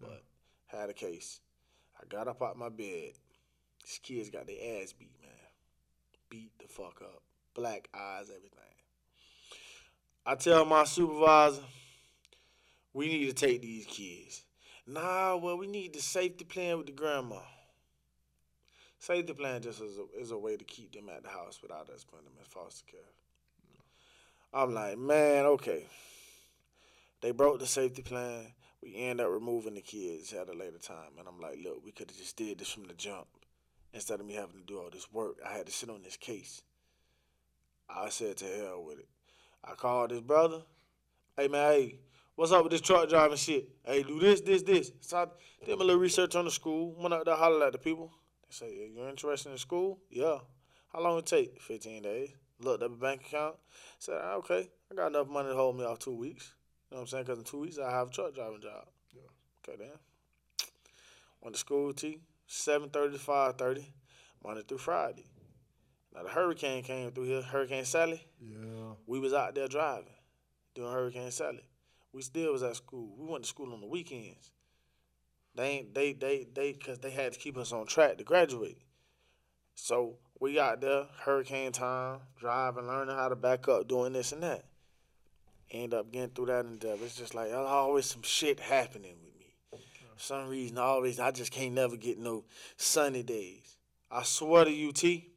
[0.01, 0.23] but
[0.67, 1.39] had a case.
[2.01, 3.11] I got up out my bed.
[3.83, 5.31] These kids got their ass beat, man.
[6.29, 7.21] Beat the fuck up.
[7.53, 8.59] Black eyes, everything.
[10.27, 11.61] I tell my supervisor,
[12.93, 14.43] we need to take these kids.
[14.87, 17.41] Nah, well, we need the safety plan with the grandma.
[18.97, 21.89] Safety plan just is a, is a way to keep them at the house without
[21.91, 22.99] us putting them in foster care.
[24.51, 25.85] I'm like, man, okay.
[27.21, 28.47] They broke the safety plan.
[28.81, 31.19] We end up removing the kids at a later time.
[31.19, 33.27] And I'm like, look, we could have just did this from the jump.
[33.93, 36.17] Instead of me having to do all this work, I had to sit on this
[36.17, 36.63] case.
[37.87, 39.07] I said to hell with it.
[39.67, 40.61] I called his brother.
[41.35, 41.95] Hey man, hey,
[42.35, 43.67] what's up with this truck driving shit?
[43.83, 44.91] Hey, do this, this, this.
[45.01, 45.25] So I
[45.65, 46.93] did my little research on the school.
[46.97, 48.11] Went out there, hollered at the people.
[48.43, 49.99] They say, "Yeah, you're interested in school?
[50.09, 50.37] Yeah.
[50.93, 51.59] How long it take?
[51.61, 52.29] 15 days.
[52.59, 53.55] Looked up a bank account.
[53.99, 56.53] Said, "Ah, okay, I got enough money to hold me off two weeks.
[56.89, 57.23] You know what I'm saying?
[57.25, 58.85] Because in two weeks, I have a truck driving job.
[59.13, 59.67] Yeah.
[59.67, 60.69] Okay, then.
[61.41, 63.85] Went to school, T, 7.30 to 5.30,
[64.43, 65.25] Monday through Friday.
[66.15, 68.25] Now, the hurricane came through here, Hurricane Sally.
[68.39, 68.93] Yeah.
[69.05, 70.13] We was out there driving
[70.73, 71.67] during Hurricane Sally.
[72.13, 73.13] We still was at school.
[73.17, 74.51] We went to school on the weekends.
[75.55, 78.77] They ain't they they they because they had to keep us on track to graduate.
[79.75, 84.43] So we got there hurricane time, driving, learning how to back up, doing this and
[84.43, 84.63] that.
[85.71, 87.03] End up getting through that endeavor.
[87.03, 89.55] It's just like always some shit happening with me.
[89.71, 92.45] For some reason, always I just can't never get no
[92.77, 93.77] sunny days.
[94.09, 95.34] I swear to you, T.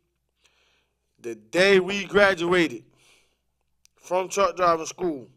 [1.21, 2.85] The day we graduated
[3.97, 5.29] from truck driving school,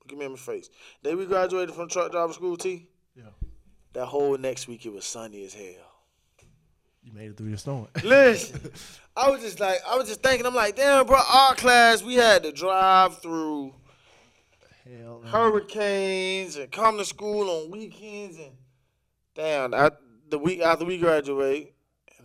[0.00, 0.68] look at me in my face.
[1.02, 2.88] Day we graduated from truck driving school, T.
[3.14, 3.24] Yeah.
[3.92, 5.88] That whole next week it was sunny as hell.
[7.02, 7.88] You made it through your storm.
[8.04, 8.70] Listen,
[9.16, 12.14] I was just like, I was just thinking, I'm like, damn, bro, our class we
[12.14, 13.74] had to drive through
[14.84, 15.22] Hell.
[15.24, 18.52] hurricanes and come to school on weekends and
[19.34, 19.90] damn, I,
[20.28, 21.74] the week after we graduate,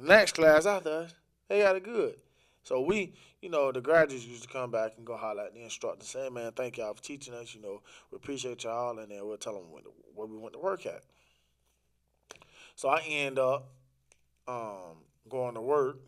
[0.01, 1.13] next class after us,
[1.47, 2.15] they got it good.
[2.63, 5.61] So we, you know, the graduates used to come back and go holler at the
[5.63, 7.53] instructor, say, man, thank y'all for teaching us.
[7.53, 9.83] You know, we appreciate y'all, and then we'll tell them where,
[10.15, 11.03] where we went to work at.
[12.75, 13.69] So I end up
[14.47, 14.97] um,
[15.29, 15.99] going to work,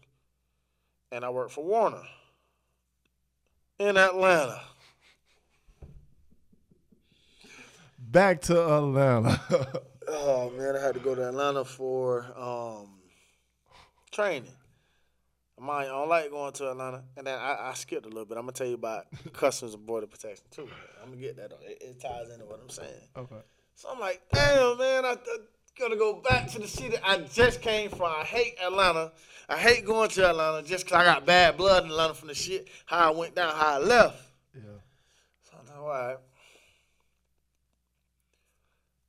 [1.11, 2.03] and I work for Werner
[3.77, 4.61] in Atlanta.
[7.99, 9.41] Back to Atlanta.
[10.07, 12.89] Oh man, I had to go to Atlanta for um,
[14.11, 14.51] training.
[15.57, 18.37] Mind, I don't like going to Atlanta, and then I, I skipped a little bit.
[18.37, 20.67] I'm gonna tell you about Customs and Border Protection too.
[21.01, 21.53] I'm gonna get that.
[21.53, 21.59] On.
[21.61, 22.89] It, it ties into what I'm saying.
[23.15, 23.37] okay.
[23.75, 25.37] So I'm like, damn, man, I, I
[25.79, 28.03] gotta go back to the city I just came from.
[28.03, 29.13] I hate Atlanta.
[29.47, 32.35] I hate going to Atlanta just 'cause I got bad blood in Atlanta from the
[32.35, 34.21] shit how I went down, how I left.
[34.53, 34.61] Yeah.
[35.43, 36.17] So I'm like, all right.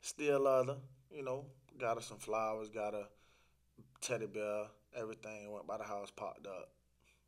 [0.01, 0.77] Still love her,
[1.11, 1.45] you know,
[1.81, 3.07] got her some flowers, got her
[4.01, 5.53] teddy bear, everything.
[5.53, 6.71] Went by the house, popped up,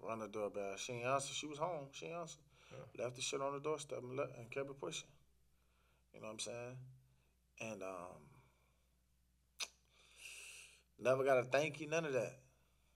[0.01, 0.75] run the doorbell.
[0.77, 1.33] She ain't answer.
[1.33, 1.87] She was home.
[1.93, 2.39] She ain't answer.
[2.99, 5.09] Left the shit on the doorstep and, let, and kept it pushing.
[6.13, 6.77] You know what I'm saying?
[7.61, 8.21] And um,
[11.01, 12.39] never got a thank you, none of that.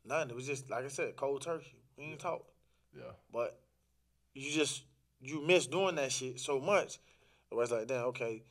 [0.04, 0.30] None.
[0.30, 1.74] It was just like I said, cold turkey.
[1.96, 2.44] We ain't talk.
[2.96, 3.12] Yeah.
[3.32, 3.58] But
[4.34, 4.82] you just
[5.20, 6.98] you miss doing that shit so much.
[7.50, 8.42] It was like, damn, okay,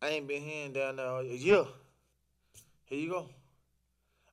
[0.00, 1.64] I ain't been here in down there a year.
[2.84, 3.28] Here you go.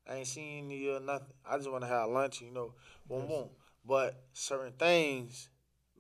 [0.10, 1.34] I ain't seen you or nothing.
[1.48, 2.74] I just want to have lunch, you know,
[3.08, 3.50] boom, boom.
[3.86, 5.50] But certain things,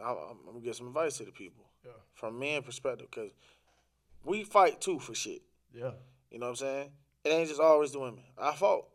[0.04, 1.91] I'm, I'm gonna give some advice to the people Yeah.
[2.13, 3.32] from men perspective, because
[4.24, 5.41] we fight too for shit.
[5.74, 5.91] Yeah.
[6.32, 6.89] You know what I'm saying?
[7.24, 8.24] It ain't just always the women.
[8.38, 8.88] I fought.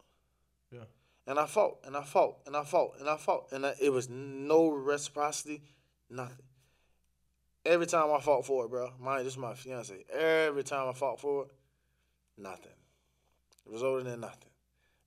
[0.73, 0.85] Yeah.
[1.27, 3.91] And I fought, and I fought, and I fought, and I fought, and I, it
[3.93, 5.63] was no reciprocity,
[6.11, 6.45] nothing.
[7.65, 10.05] Every time I fought for it, bro, mine, this is my fiance.
[10.13, 11.51] Every time I fought for it,
[12.37, 12.73] nothing.
[13.67, 14.51] It resulted in nothing,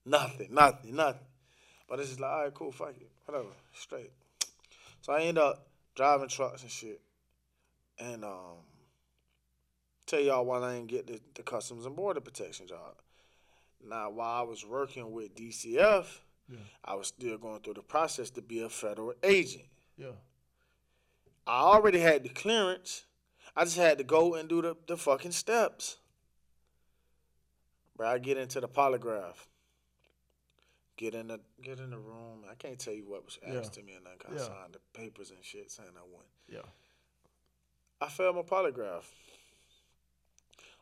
[0.07, 1.21] nothing, nothing, nothing.
[1.89, 4.11] But it's just like, all right, cool, fuck it, whatever, straight.
[5.01, 7.01] So I end up driving trucks and shit,
[7.99, 8.57] and um,
[10.05, 12.95] tell y'all why I didn't get the, the Customs and Border Protection job.
[13.87, 16.05] Now, while I was working with DCF,
[16.49, 16.57] Yeah.
[16.83, 19.65] I was still going through the process to be a federal agent.
[19.97, 20.17] Yeah.
[21.45, 23.05] I already had the clearance.
[23.55, 25.97] I just had to go and do the, the fucking steps.
[27.95, 29.35] Bro, I get into the polygraph.
[30.97, 32.43] Get in the get in the room.
[32.49, 33.81] I can't tell you what was asked Yeah.
[33.81, 34.39] to me and I Yeah.
[34.39, 36.25] signed the papers and shit saying I won.
[36.47, 36.63] Yeah.
[38.01, 39.05] I failed my polygraph.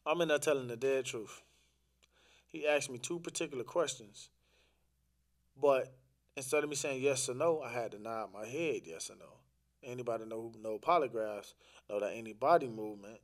[0.05, 1.43] I'm in there telling the dead truth.
[2.47, 4.29] He asked me two particular questions,
[5.57, 5.93] but
[6.37, 9.15] instead of me saying yes or no, I had to nod my head yes or
[9.15, 9.39] no.
[9.83, 11.53] Anybody know who know polygraphs
[11.89, 13.19] know that any body movement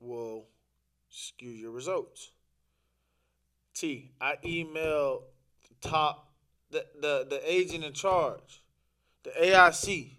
[0.00, 0.48] will
[1.08, 2.32] skew your results.
[3.74, 5.22] T, I emailed
[5.84, 6.32] top
[6.70, 8.62] the the, the agent in charge,
[9.22, 10.10] the AIC.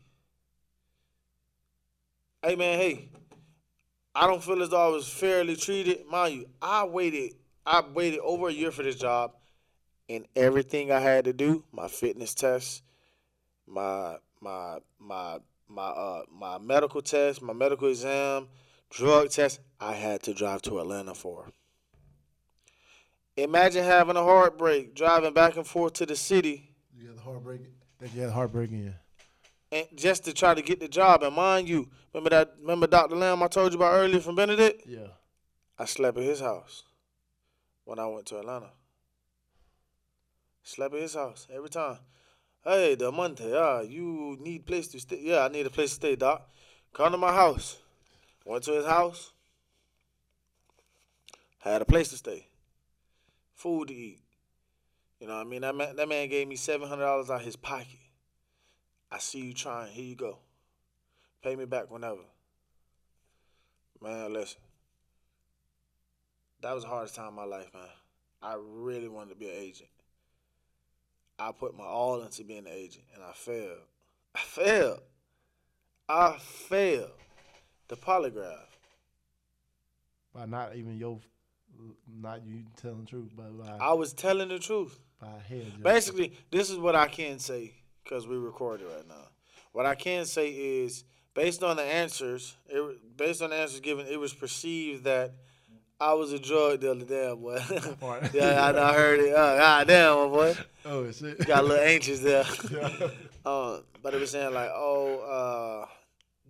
[2.43, 3.09] Hey man, hey,
[4.13, 6.05] I don't feel as though I was fairly treated.
[6.07, 7.33] Mind you, I waited
[7.65, 9.33] I waited over a year for this job
[10.07, 12.83] and everything I had to do, my fitness test,
[13.67, 18.47] my my my my uh my medical test, my medical exam,
[18.89, 21.47] drug test, I had to drive to Atlanta for.
[23.37, 27.61] Imagine having a heartbreak driving back and forth to the city You had the heartbreak.
[27.99, 28.93] That you had heartbreak in.
[29.71, 31.23] and just to try to get the job.
[31.23, 33.15] And mind you, remember that remember Dr.
[33.15, 34.83] Lamb I told you about earlier from Benedict?
[34.87, 35.07] Yeah.
[35.77, 36.83] I slept at his house
[37.83, 38.69] when I went to Atlanta.
[40.63, 41.97] Slept at his house every time.
[42.63, 45.19] Hey, Delmonte, ah, you need place to stay.
[45.21, 46.49] Yeah, I need a place to stay, doc.
[46.93, 47.77] Come to my house.
[48.45, 49.31] Went to his house.
[51.59, 52.47] Had a place to stay.
[53.55, 54.19] Food to eat.
[55.19, 55.61] You know what I mean?
[55.61, 57.99] That man, that man gave me seven hundred dollars out of his pocket.
[59.11, 59.91] I see you trying.
[59.91, 60.39] Here you go.
[61.41, 62.21] Pay me back whenever.
[64.01, 64.59] Man, listen.
[66.61, 67.83] That was the hardest time of my life, man.
[68.41, 69.89] I really wanted to be an agent.
[71.37, 73.79] I put my all into being an agent, and I failed.
[74.33, 74.99] I failed.
[76.07, 77.11] I failed
[77.87, 78.67] the polygraph.
[80.33, 81.19] By not even your,
[82.21, 84.99] not you telling the truth, but by, I was telling the truth.
[85.21, 85.83] by head.
[85.83, 87.73] Basically, this is what I can say
[88.03, 89.27] because we recorded right now.
[89.71, 91.03] What I can say is,
[91.33, 95.33] based on the answers, it, based on the answers given, it was perceived that
[95.99, 97.05] I was a drug dealer.
[97.05, 97.59] Damn, boy.
[98.33, 99.33] yeah, I, I heard it.
[99.33, 100.55] Uh, God damn, my boy.
[100.85, 101.45] Oh shit.
[101.45, 102.45] Got a little anxious there.
[102.71, 103.09] Yeah.
[103.45, 105.87] uh, but it was saying like, oh, uh,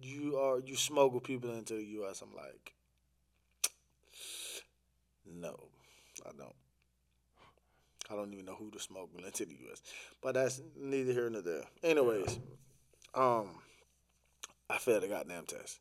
[0.02, 2.22] you are you smuggle people into the U.S.
[2.22, 2.75] I'm like,
[5.36, 5.56] no,
[6.26, 6.56] I don't.
[8.10, 9.82] I don't even know who to smuggle into the U.S.
[10.22, 11.64] But that's neither here nor there.
[11.84, 12.40] Anyways,
[13.16, 13.50] um,
[14.70, 15.80] I failed the goddamn test,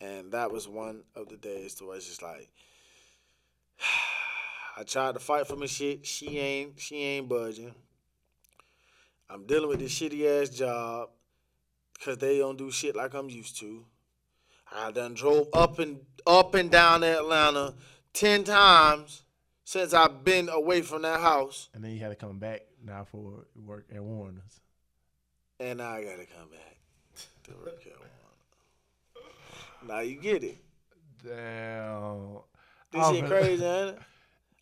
[0.00, 2.50] and that was one of the days to where it's just like.
[4.76, 6.06] I tried to fight for my shit.
[6.06, 6.80] She ain't.
[6.80, 7.74] She ain't budging.
[9.28, 11.10] I'm dealing with this shitty ass job
[11.94, 13.84] because they don't do shit like I'm used to.
[14.74, 17.74] I done drove up and up and down Atlanta
[18.12, 19.22] ten times
[19.64, 23.04] since I've been away from that house, And then you had to come back now
[23.10, 24.60] for work at Werner's.
[25.60, 26.76] and now I gotta come back
[27.44, 29.88] to work at one.
[29.88, 30.58] Now you get it.
[31.24, 32.38] Damn.
[32.90, 33.98] This Oh, shit crazy, ain't it?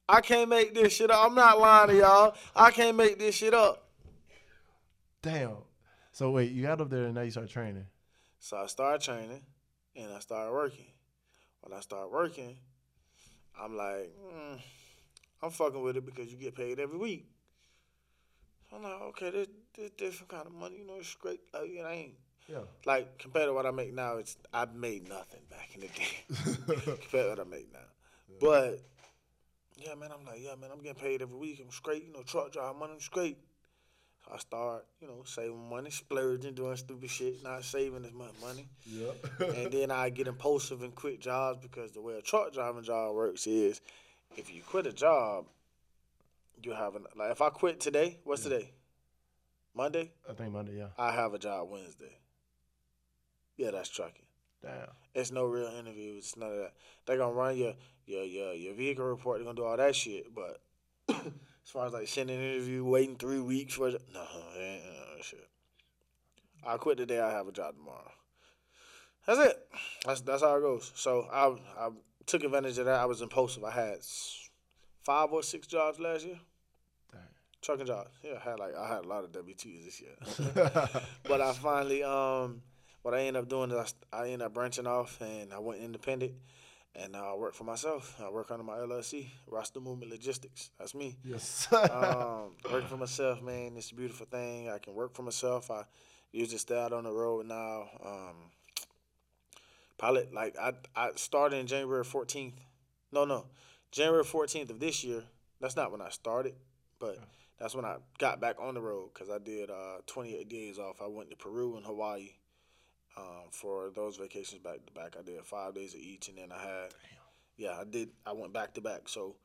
[0.09, 1.25] I can't make this shit up.
[1.25, 2.35] I'm not lying to y'all.
[2.55, 3.89] I can't make this shit up.
[5.23, 5.57] Damn.
[6.13, 7.87] So wait, you got up there and now you start training.
[8.39, 9.43] So I started training
[9.97, 10.87] and I started working.
[11.61, 12.57] When I started working,
[13.61, 14.59] I'm like, mm,
[15.43, 17.27] I'm fucking with it because you get paid every week.
[18.71, 21.41] So I'm like, okay, this, this different kind of money, you know, it's great.
[21.53, 22.15] Like, it ain't
[22.49, 22.61] Yeah.
[22.87, 26.25] like compared to what I make now, it's I made nothing back in the day
[26.85, 27.79] compared to what I make now.
[28.41, 28.81] But
[29.77, 31.61] yeah, man, I'm like, yeah, man, I'm getting paid every week.
[31.65, 33.39] I'm straight, you know, truck drive money, I'm straight.
[34.33, 38.69] I start, you know, saving money, splurging, doing stupid shit, not saving as much money.
[38.87, 39.27] Yep.
[39.57, 43.15] and then I get impulsive and quit jobs because the way a truck driving job
[43.15, 43.81] works is,
[44.37, 45.47] if you quit a job,
[46.63, 48.73] you have an like if I quit today, what's today?
[49.75, 50.13] Monday.
[50.29, 50.89] I think Monday, yeah.
[50.99, 52.19] I have a job Wednesday.
[53.57, 54.27] Yeah, that's trucking.
[54.63, 54.89] Damn.
[55.15, 56.15] It's no real interview.
[56.19, 56.73] It's none of that.
[57.07, 57.75] They're gonna run your
[58.07, 59.39] your your your vehicle report.
[59.39, 60.27] They're gonna do all that shit.
[60.35, 60.61] But
[61.71, 64.27] as far as like sending an interview, waiting three weeks for it, no,
[64.59, 65.49] ain't none shit.
[66.67, 67.21] I quit today.
[67.21, 68.11] I have a job tomorrow.
[69.25, 69.69] That's it.
[70.05, 70.91] That's that's how it goes.
[70.97, 71.47] So I
[71.79, 71.91] I
[72.27, 72.99] took advantage of that.
[72.99, 73.63] I was impulsive.
[73.63, 73.99] I had
[75.01, 76.41] five or six jobs last year.
[77.13, 77.21] Dang.
[77.63, 78.11] Trucking jobs.
[78.25, 80.17] Yeah, I had like I had a lot of W twos this year.
[81.23, 82.63] but I finally um
[83.03, 85.81] what I ended up doing is I, I ended up branching off and I went
[85.81, 86.33] independent
[86.95, 88.17] and I work for myself.
[88.21, 90.71] I work under my LLC, Roster Movement Logistics.
[90.79, 91.17] That's me.
[91.25, 91.69] yes.
[91.73, 94.69] Um, working for myself, man, it's a beautiful thing.
[94.69, 95.71] I can work for myself.
[95.71, 95.85] I
[96.33, 97.89] usually stay out on the road now.
[98.05, 98.37] Um,
[99.99, 102.55] probably like I I started in January fourteenth.
[103.13, 103.47] No, no,
[103.93, 105.23] January fourteenth of this year.
[105.61, 106.55] That's not when I started,
[106.99, 107.19] but
[107.61, 110.97] that's when I got back on the road because I did uh, 28 days off.
[111.03, 112.31] I went to Peru and Hawaii
[113.17, 115.17] um, for those vacations back to back.
[115.19, 116.95] I did five days of each, and then I had,
[117.57, 118.11] yeah, I did.
[118.27, 119.09] I went back to back.
[119.09, 119.37] So,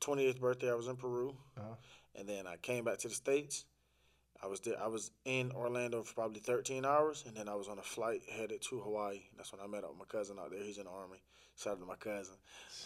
[0.00, 1.74] 28th birthday, I was in Peru, Uh-huh.
[2.14, 3.64] and then I came back to the states.
[4.42, 4.80] I was there.
[4.82, 8.22] I was in Orlando for probably 13 hours, and then I was on a flight
[8.30, 9.20] headed to Hawaii.
[9.36, 10.62] That's when I met up with my cousin out there.
[10.62, 11.22] He's in the army.
[11.56, 12.34] Shout out to my cousin.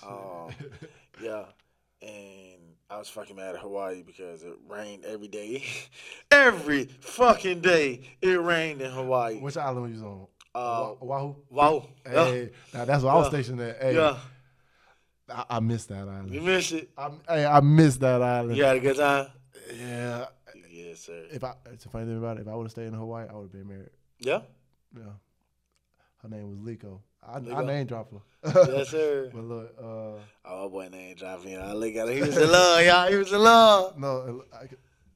[0.06, 0.50] Um,
[1.20, 1.44] yeah.
[2.00, 5.64] And I was fucking mad at Hawaii because it rained every day.
[6.30, 9.38] every fucking day it rained in Hawaii.
[9.40, 10.26] Which island was you on?
[10.54, 11.36] Uh, wow.
[12.06, 12.24] Yeah.
[12.24, 13.80] Hey, now that's what I was stationed at.
[13.80, 14.16] Hey, yeah.
[15.28, 16.32] I, I missed that island.
[16.32, 16.90] You missed it.
[16.96, 18.56] I, hey, I missed that island.
[18.56, 19.26] You had a good time?
[19.78, 20.26] Yeah.
[20.70, 21.24] Yes, sir.
[21.30, 22.42] If I, it's a funny thing about it.
[22.42, 23.90] If I would have stayed in Hawaii, I would have been married.
[24.18, 24.40] Yeah?
[24.96, 25.02] Yeah.
[26.22, 27.00] Her name was Liko.
[27.22, 27.66] I, I Liko?
[27.66, 28.20] name drop her.
[28.72, 29.30] Yes, sir.
[29.34, 31.56] but look, uh, Oh, my boy name dropping.
[31.58, 32.14] I look at him.
[32.16, 33.08] He was in love, y'all.
[33.08, 33.98] He was in love.
[33.98, 34.66] no, I,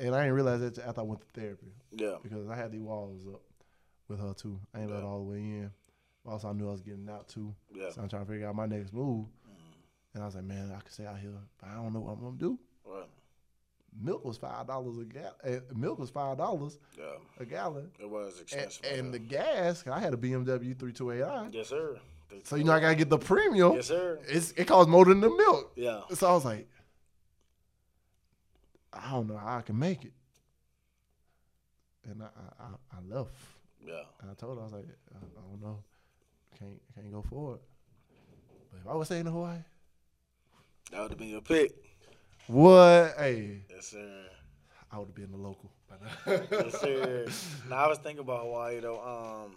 [0.00, 2.16] and I didn't realize that after I went to therapy Yeah.
[2.22, 3.40] because I had these walls up
[4.09, 4.59] with her too.
[4.74, 5.09] I ain't let Yeah.
[5.09, 5.70] all the way in.
[6.26, 7.55] Also, I knew I was getting out too.
[7.74, 7.90] Yeah.
[7.90, 9.26] So I'm trying to figure out my next move.
[10.14, 12.12] And I was like, man, I could stay out here, but I don't know what
[12.12, 12.59] I'm gonna do.
[12.84, 13.09] Right.
[14.01, 15.32] Milk was five dollars a gallon.
[15.45, 17.05] Eh, milk was five dollars Yeah.
[17.38, 18.84] a gallon, It was and, expensive.
[18.99, 19.86] and the gas.
[19.86, 22.01] I had a BMW 32AI, Yes, sir.
[22.45, 23.74] so you know I gotta get the premium.
[23.74, 24.18] Yes, sir.
[24.26, 25.72] It's it costs more than the milk.
[25.76, 26.01] Yeah.
[26.14, 26.68] So I was like,
[28.93, 30.12] I don't know how I can make it.
[32.11, 32.68] And I I, I,
[32.99, 33.30] I left.
[33.86, 34.03] Yeah.
[34.20, 35.82] And I told her I was like, I, I don't know,
[36.59, 37.61] can't can't go forward.
[38.70, 39.59] But if I was staying in Hawaii,
[40.90, 41.72] That would have been your pick.
[42.47, 43.14] What?
[43.18, 44.24] Hey, Yes, sir.
[44.90, 45.70] I would have been the local.
[46.26, 47.26] yes, sir.
[47.68, 49.01] Now I was thinking about Hawaii though.
[49.01, 49.57] Um,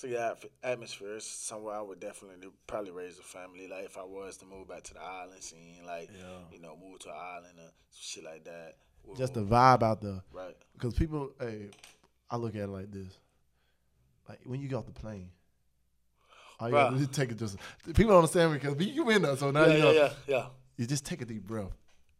[0.00, 1.16] good atf- atmosphere.
[1.16, 3.68] It's somewhere I would definitely probably raise a family.
[3.68, 6.38] Like if I was to move back to the island scene, like Yeah.
[6.52, 8.74] you know, move to an island or shit like that.
[9.04, 10.22] We'll Just the vibe out there.
[10.32, 10.56] right.
[10.74, 11.70] Because people, hey,
[12.30, 13.16] I look at it like this.
[14.28, 15.30] Like when you get off the plane,
[16.60, 17.56] all you gotta do is take it just.
[17.86, 20.46] People don't understand because you in there, so now Yeah, you yeah, yeah, yeah,
[20.76, 21.72] you just take a deep breath.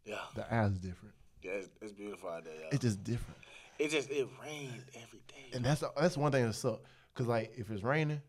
[0.04, 0.16] yeah.
[0.34, 1.14] The air is different.
[1.42, 2.54] Yeah, it's, it's beautiful out there.
[2.60, 2.68] Yeah.
[2.72, 3.38] It's just different,
[3.78, 5.50] It just it rained every day.
[5.54, 6.82] and that's that's one thing that sucks.
[7.14, 8.20] Cause like if it's raining,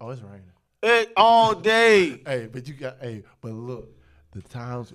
[0.00, 0.50] oh, it's raining.
[0.82, 2.20] It all day.
[2.26, 3.88] Hey, but you got hey, but look,
[4.32, 4.92] the times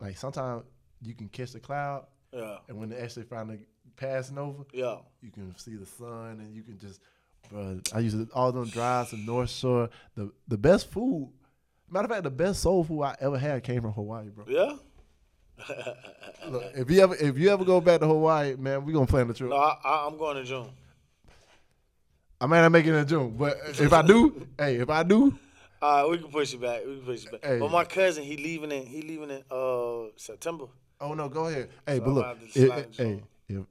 [0.00, 0.62] like sometimes
[1.02, 2.58] you can catch the cloud, Yeah.
[2.68, 3.58] and when they actually finally
[3.96, 4.98] passing over, Yeah.
[5.20, 7.00] you can see the sun and you can just,
[7.50, 7.80] bro.
[7.94, 9.90] I used to all them drives to North Shore.
[10.14, 11.30] The the best food,
[11.90, 14.44] matter of fact, the best soul food I ever had came from Hawaii, bro.
[14.48, 14.76] Yeah.
[16.48, 19.26] Look, if you ever if you ever go back to Hawaii, man, we gonna plan
[19.28, 19.50] the trip.
[19.50, 20.68] No, I, I'm going to June.
[22.40, 25.36] I may not make it in June, but if I do, hey, if I do,
[25.80, 26.82] All right, we can push it back.
[26.86, 27.44] We can push it back.
[27.44, 27.58] Hey.
[27.58, 30.66] But my cousin, he leaving in he leaving in uh September.
[31.00, 31.70] oh no, go ahead.
[31.86, 33.62] Hey, So but look, about to if, slide if- in hey, if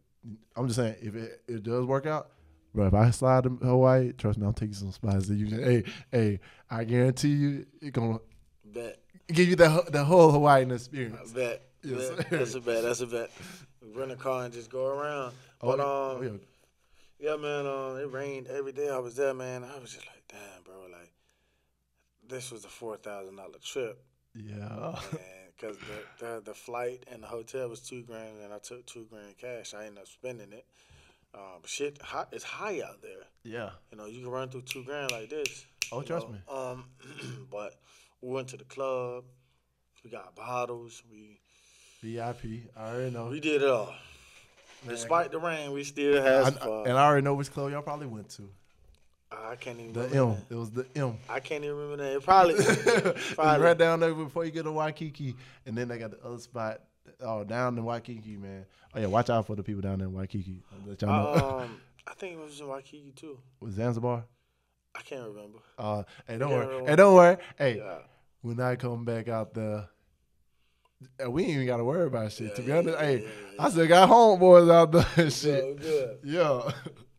[0.56, 2.30] I'm just saying, if it, it does work out,
[2.76, 5.64] bro, if I slide to Hawaii, trust me, I'm taking some spots that you can.
[5.64, 8.20] Hey, hey, I guarantee you, it gonna
[8.64, 9.00] Bet.
[9.28, 11.32] give you the the whole Hawaiian experience.
[11.32, 11.62] bet.
[11.86, 12.30] Yes, bet.
[12.32, 12.84] That's a bet.
[12.84, 13.30] That's a bet.
[13.94, 15.34] Rent a car and just go around.
[15.62, 17.30] Oh, But um, Oh, yeah.
[17.30, 17.68] yeah, man.
[17.68, 19.64] Um, it rained every day I was there, man.
[19.64, 20.74] I was just like, damn, bro.
[20.92, 21.12] Like,
[22.28, 24.04] this was a four thousand dollar trip,
[24.34, 25.00] Yeah.
[25.56, 29.06] Because the, the the flight and the hotel was two grand, and I took two
[29.08, 29.76] grand cash.
[29.76, 30.66] I ended up spending it.
[31.36, 32.30] Um, shit, hot.
[32.32, 33.24] It's high out there.
[33.44, 33.72] Yeah.
[33.92, 35.66] You know, you can run through two grand like this.
[35.92, 36.34] Oh, trust know.
[36.34, 36.40] me.
[36.50, 37.76] Um, but
[38.22, 39.26] we went to the club.
[40.04, 41.04] We got bottles.
[41.12, 41.40] We
[42.02, 42.70] VIP.
[42.78, 43.28] I already know.
[43.28, 43.94] we did it all.
[44.88, 46.88] Despite the rain, we still had fun.
[46.88, 48.50] and I already know which club y'all probably went to.
[49.32, 50.16] I can't even The.
[50.16, 50.38] M.
[50.50, 51.18] It was the M.
[51.28, 51.34] that.
[51.34, 52.16] I can't even remember that.
[52.18, 52.56] It probably.
[53.36, 53.66] Probably.
[53.66, 56.82] right down there before you get to Waikiki, and then they got the other spot.
[57.22, 58.66] Oh, down in Waikiki, man.
[58.94, 60.64] Oh yeah, watch out for the people down there in Waikiki.
[60.72, 61.60] I'll let y'all know.
[61.60, 63.40] um, I think it was in Waikiki too.
[63.60, 64.24] Was Zanzibar?
[64.96, 65.60] I can't remember.
[65.78, 66.82] Uh, hey, don't worry.
[66.84, 66.90] yeah.
[66.90, 67.38] Hey, don't worry.
[67.58, 67.98] Hey, Yeah.
[68.42, 69.90] when I come back out there,
[71.24, 72.56] uh, we ain't even got to worry about shit.
[72.56, 73.30] to be Yeah, honest, yeah, hey, yeah,
[73.60, 75.80] I still got homeboys out there and shit.
[75.82, 76.20] good.
[76.24, 76.72] Yeah.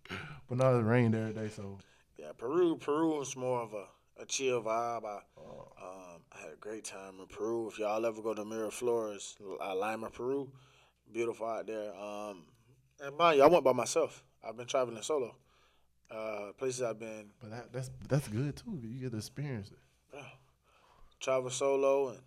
[0.48, 1.78] but now it rained every day, so
[2.18, 2.76] Yeah, Peru.
[2.76, 3.84] Peru was more of a,
[4.20, 5.04] a chill vibe.
[5.04, 7.68] I, um, I had a great time in Peru.
[7.68, 10.50] If y'all ever go to Miraflores, uh, Lima, Peru,
[11.12, 11.94] beautiful out there.
[11.94, 12.44] Um,
[13.00, 14.24] and mind you, I went by myself.
[14.46, 15.34] I've been traveling solo.
[16.10, 18.78] Uh, places I've been but that, that's that's good too.
[18.80, 20.24] You get to experience it.
[21.18, 22.18] travel solo and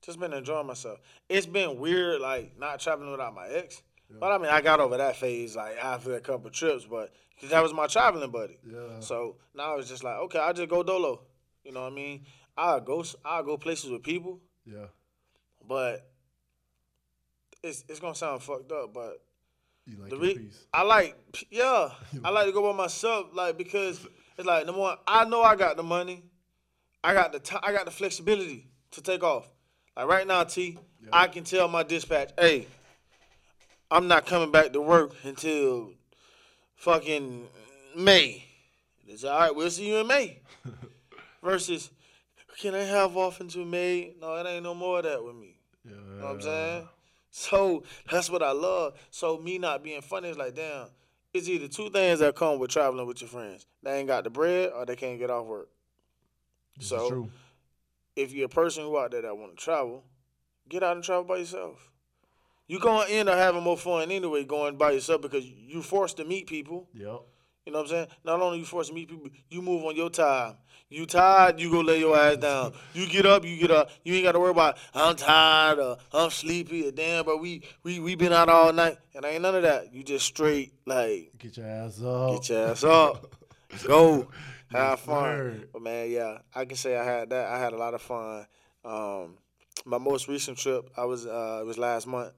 [0.00, 1.00] just been enjoying myself.
[1.28, 3.82] It's been weird, like not traveling without my ex.
[4.20, 6.84] But I mean, I got over that phase like after a couple trips.
[6.84, 8.58] But 'cause that was my traveling buddy.
[8.64, 9.00] Yeah.
[9.00, 11.20] So now it's just like, okay, I just go dolo.
[11.64, 12.26] You know what I mean?
[12.56, 14.86] I go, I go places with people, Yeah.
[15.66, 16.08] but
[17.62, 19.22] it's it's gonna sound fucked up, but
[19.86, 20.48] You like the re-.
[20.72, 21.16] I like,
[21.50, 21.90] yeah,
[22.24, 25.56] I like to go by myself, like because it's like number one, I know I
[25.56, 26.22] got the money,
[27.02, 29.48] I got the time, I got the flexibility to take off.
[29.96, 30.78] Like right now, T,
[31.12, 32.66] I can tell my dispatch, hey,
[33.94, 35.92] I'm not coming back to work until
[36.74, 37.46] fucking
[37.96, 38.44] May.
[39.06, 39.54] It's all right.
[39.54, 40.40] We'll see you in May.
[41.44, 41.92] Versus,
[42.58, 44.12] can I have off until May?
[44.20, 45.58] No, it ain't no more of that with me.
[45.84, 45.92] Yeah.
[45.92, 46.88] You know what I'm saying?
[47.30, 48.94] So that's what I love.
[49.12, 50.88] So me not being funny is like, damn,
[51.32, 53.64] it's either two things that come with traveling with your friends.
[53.84, 55.68] They ain't got the bread or they can't get off work.
[56.76, 57.28] This So
[58.16, 60.02] if you're a person who out there that want to travel,
[60.68, 61.92] get out and travel by yourself.
[62.66, 66.24] You're gonna end up having more fun anyway going by yourself because you're forced to
[66.24, 66.88] meet people.
[66.94, 67.20] Yep.
[67.66, 68.06] You know what I'm saying?
[68.24, 70.56] Not only you forced to meet people, you move on your time.
[70.90, 72.72] You tired, you go lay your ass down.
[72.92, 73.90] You get up, you get up.
[74.04, 77.62] You ain't got to worry about I'm tired or I'm sleepy or damn, but we
[77.82, 79.92] we we been out all night and ain't none of that.
[79.92, 82.32] You just straight like Get your ass up.
[82.34, 83.34] get your ass up,
[83.86, 84.28] go,
[84.70, 85.64] have fun.
[85.72, 87.48] But man, yeah, I can say I had that.
[87.48, 88.46] I had a lot of fun.
[88.84, 89.38] Um,
[89.86, 92.32] my most recent trip, I was uh, it was last month.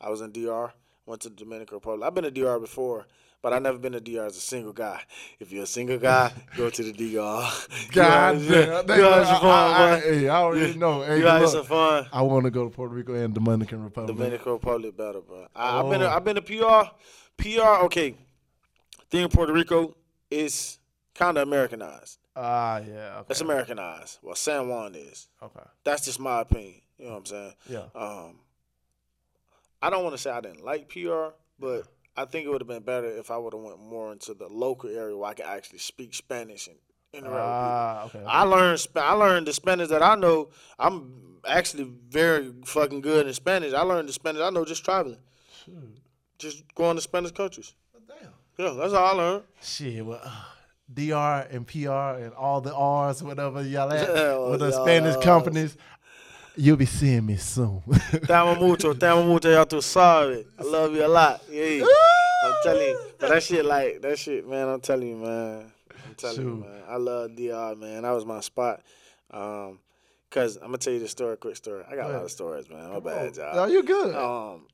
[0.00, 0.72] I was in DR.
[1.06, 2.06] Went to the Dominican Republic.
[2.06, 3.06] I've been to DR before,
[3.40, 5.00] but I've never been to DR as a single guy.
[5.40, 7.50] If you're a single guy, go to the DR.
[7.92, 8.88] God you damn.
[8.90, 11.02] you know, some fun, I, I, hey, I already know.
[11.02, 12.06] Hey, You had look, some fun.
[12.12, 14.14] I want to go to Puerto Rico and Dominican Republic.
[14.16, 15.46] Dominican Republic better, bro.
[15.56, 16.16] I, I've been to, Oh.
[16.16, 16.90] I've been to PR.
[17.42, 18.14] PR, okay.
[19.10, 19.94] Thing in Puerto Rico
[20.30, 20.78] is
[21.14, 22.18] kind of Americanized.
[22.36, 23.16] Ah, yeah.
[23.20, 23.26] Okay.
[23.30, 24.18] It's Americanized.
[24.22, 25.28] Well, San Juan is.
[25.42, 25.64] Okay.
[25.84, 26.82] That's just my opinion.
[26.98, 27.52] You know what I'm saying?
[27.70, 27.84] Yeah.
[27.94, 28.40] Um,
[29.82, 31.84] I don't want to say I didn't like PR, but
[32.16, 34.48] I think it would have been better if I would have went more into the
[34.48, 36.76] local area where I could actually speak Spanish and
[37.12, 37.48] interact with people.
[37.48, 38.24] Ah, okay.
[38.26, 40.50] I learned I learned the Spanish that I know.
[40.78, 43.72] I'm actually very fucking good in Spanish.
[43.72, 45.18] I learned the Spanish I know just traveling,
[45.64, 45.74] Shoot.
[46.38, 47.74] just going to Spanish countries.
[48.06, 48.32] Damn.
[48.58, 49.44] Yeah, that's all I learned.
[49.62, 50.30] Shit, well, uh,
[50.92, 54.82] DR and PR and all the R's, whatever y'all at, Yeah, with the yeah.
[54.82, 55.76] Spanish companies,
[56.58, 57.80] you'll be seeing me soon.
[58.26, 60.44] Te amo mucho, te amo mucho, ya tú sabes.
[60.58, 61.42] I love you a lot.
[61.48, 61.84] Yeah.
[62.44, 63.00] I'm telling you.
[63.18, 65.72] But that shit like that shit, man, I'm telling you, man.
[66.06, 66.82] I'm telling you, man.
[66.88, 68.02] I love DR, man.
[68.02, 68.82] That was my spot.
[69.30, 69.78] Um,
[70.30, 71.84] cause I'm gonna tell you the story, quick story.
[71.88, 72.90] I got a lot of stories, man.
[72.90, 73.68] My bad, y'all.
[73.68, 74.14] you good?
[74.14, 74.66] Um,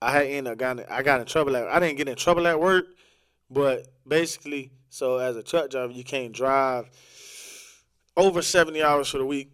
[0.00, 2.16] I had ended up got in, I got in trouble at I didn't get in
[2.16, 2.86] trouble at work,
[3.50, 6.88] but basically, so as a truck driver, you can't drive
[8.16, 9.50] over seventy hours for the week.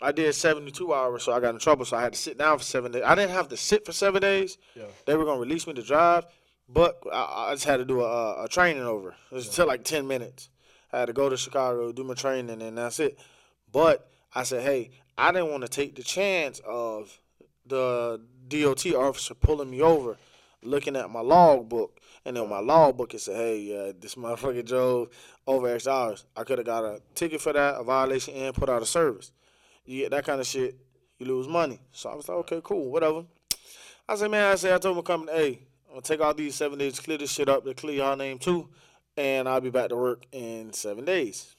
[0.00, 1.84] I did seventy two hours, so I got in trouble.
[1.84, 3.02] So I had to sit down for seven days.
[3.04, 4.58] I didn't have to sit for seven days.
[4.74, 4.84] Yeah.
[5.06, 6.26] They were gonna release me to drive,
[6.68, 9.14] but I, I just had to do a, a training over.
[9.30, 10.50] It was took like ten minutes.
[10.92, 13.18] I had to go to Chicago, do my training, and that's it.
[13.72, 17.20] But I said, hey, I didn't want to take the chance of
[17.66, 20.16] the DOT officer pulling me over,
[20.62, 24.14] looking at my log book, and then my log book it said, hey, uh, this
[24.14, 25.08] motherfucker drove
[25.46, 26.24] over X hours.
[26.36, 29.32] I could have got a ticket for that, a violation, and put out of service.
[29.86, 30.76] You get that kind of shit,
[31.18, 31.80] you lose money.
[31.92, 33.24] So I was like, okay, cool, whatever.
[34.08, 35.58] I said, man, I said, I told him company, hey,
[35.88, 38.16] I'm gonna take all these seven days, to clear this shit up, to clear your
[38.16, 38.68] name too,
[39.16, 41.56] and I'll be back to work in seven days.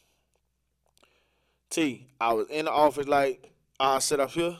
[1.69, 4.57] T, I was in the office like I sit up here.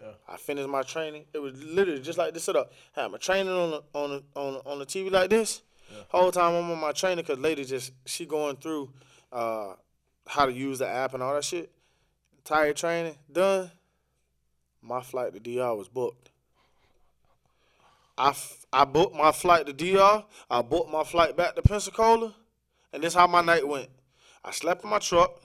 [0.00, 0.12] Yeah.
[0.28, 1.24] I finished my training.
[1.32, 2.72] It was literally just like this setup.
[2.92, 5.62] Had my training on the on the on the, on the TV like this.
[5.90, 6.02] Yeah.
[6.08, 8.90] Whole time I'm on my training because lady just she going through
[9.32, 9.74] uh,
[10.26, 11.70] how to use the app and all that shit.
[12.50, 13.70] Entire training done.
[14.82, 16.30] My flight to DR was booked.
[18.18, 20.24] I, f- I booked my flight to DR.
[20.50, 22.34] I booked my flight back to Pensacola,
[22.92, 23.88] and this how my night went.
[24.44, 25.40] I slept in my truck,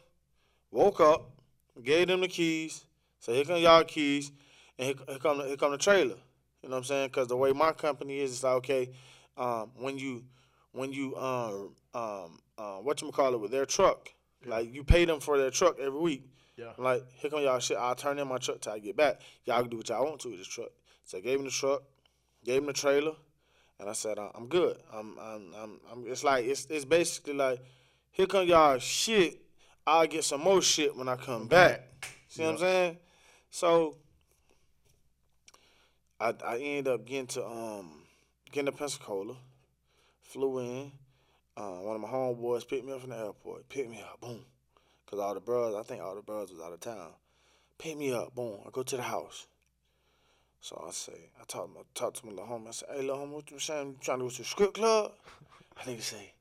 [0.72, 1.30] woke up,
[1.84, 2.86] gave them the keys.
[3.20, 4.32] Said, "Here come y'all keys,
[4.80, 6.16] and here, here come the, here come the trailer."
[6.64, 7.10] You know what I'm saying?
[7.10, 8.90] Because the way my company is, it's like okay,
[9.38, 10.24] um, when you
[10.72, 14.10] when you um um uh, what you call it with their truck,
[14.44, 16.32] like you pay them for their truck every week.
[16.58, 16.72] Yeah.
[16.78, 17.78] I'm like, here come y'all shit.
[17.78, 19.20] I'll turn in my truck till I get back.
[19.46, 20.70] Y'all can do what y'all want to with this truck.
[21.04, 21.84] So I gave him the truck,
[22.44, 23.14] gave him the trailer,
[23.80, 24.78] and I said, "I- I'm good.
[24.92, 27.60] I'm, I'm, I'm, I'm it's like it's, it's basically like,
[28.12, 29.42] here come y'all shit.
[29.86, 31.82] I'll get some more shit when I come back.
[32.28, 32.98] See what I'm saying?
[33.52, 33.98] So
[36.20, 38.02] I, I ended up getting to um
[38.52, 39.36] getting to Pensacola,
[40.22, 40.92] flew in.
[41.58, 43.70] Uh, one of my homeboys picked me up from the airport.
[43.70, 44.44] Picked me up, boom.
[45.10, 47.12] Cause all the bros, I think all the bros was out of town.
[47.78, 48.60] Pick me up, boom.
[48.66, 49.48] I go to the house.
[50.62, 52.70] So I say, I talk, I talk to my little homie.
[52.70, 53.88] I say, hey, little homie, what you saying?
[53.90, 55.12] You trying to go to the script club?
[55.78, 56.34] I nigga say,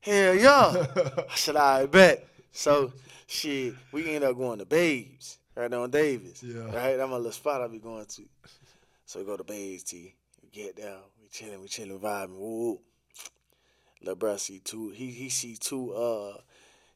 [0.00, 0.86] hell yeah.
[1.30, 2.26] I said, I bet.
[2.52, 2.92] So,
[3.26, 6.42] shit, we end up going to Babes, right on Davis.
[6.42, 6.64] Yeah.
[6.64, 6.96] Right?
[6.96, 8.22] That's my little spot I be going to.
[9.06, 10.14] So we go to Babes, T.
[10.42, 12.38] We get down, we chilling, we chilling, vibing.
[12.38, 12.80] Woo.
[14.02, 16.38] Lil' bruh see two, he, he see two uh,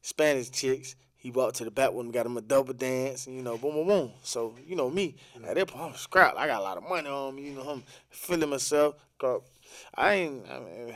[0.03, 0.97] Spanish chicks.
[1.25, 3.57] He walked to the back with him, got him a double dance, and you know,
[3.57, 4.11] boom, boom, boom.
[4.23, 6.37] So, you know me, at that point, I'm scrapped.
[6.37, 8.97] I got a lot of money on me, you know, I'm feeling myself.
[9.95, 10.95] I ain't, I mean,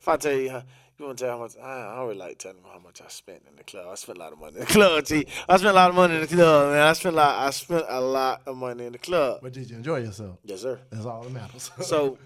[0.00, 0.60] if I tell you,
[0.98, 3.00] you want to tell how much, I, I don't really like telling you how much
[3.00, 3.86] I spent in the club.
[3.88, 5.24] I spent a lot of money in the club, T.
[5.48, 6.80] I spent a lot of money in the club, man.
[6.80, 9.38] I spent a lot, I spent a lot of money in the club.
[9.40, 10.38] But did you enjoy yourself?
[10.42, 10.80] Yes, sir.
[10.90, 11.70] That's all that matters.
[11.82, 12.18] So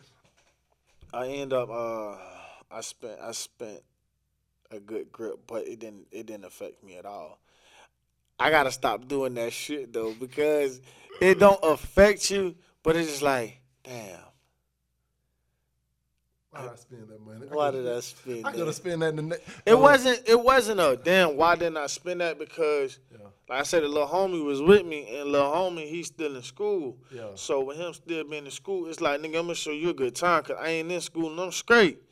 [1.12, 2.16] I end up uh
[2.70, 3.82] I spent I spent
[4.72, 7.38] a good grip, but it didn't it didn't affect me at all.
[8.38, 10.80] I gotta stop doing that shit though because
[11.20, 14.18] it don't affect you, but it's just like, damn,
[16.50, 17.46] why did I spend that money?
[17.50, 19.48] why did I spend I could have spent that in the next.
[19.64, 23.26] It wasn't it wasn't a damn why didn't I spend that because Yeah.
[23.48, 26.42] like I said the little homie was with me and little homie he's still in
[26.42, 26.96] school.
[27.10, 27.28] Yeah.
[27.34, 29.94] So with him still being in school, it's like nigga I'm gonna show you a
[29.94, 32.02] good time cause I ain't in school and I'm straight.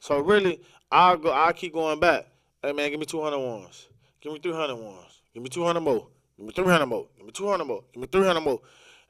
[0.00, 0.60] So really
[0.90, 2.26] I'll go I'll keep going back.
[2.62, 3.88] Hey man, give me 200 ones.
[4.20, 5.20] Give me 300 ones.
[5.34, 6.06] Give me 200 more.
[6.36, 7.06] Give me 300 more.
[7.16, 7.82] Give me 200 more.
[7.92, 8.60] Give me 300 more.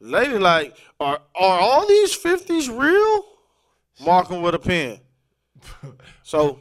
[0.01, 3.24] Lady like, are are all these 50s real?
[4.05, 5.01] Mark 'em with a pen.
[6.22, 6.61] So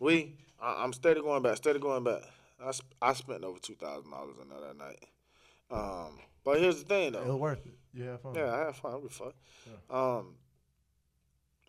[0.00, 2.22] we, I, I'm steady going back, steady going back.
[2.62, 4.98] I, sp- I spent over two thousand dollars on that that night.
[5.70, 7.74] Um, but here's the thing though, It was worth it.
[7.94, 8.34] You had fun.
[8.34, 9.02] Yeah, I had fun.
[9.02, 9.32] We fun.
[9.90, 10.34] Um,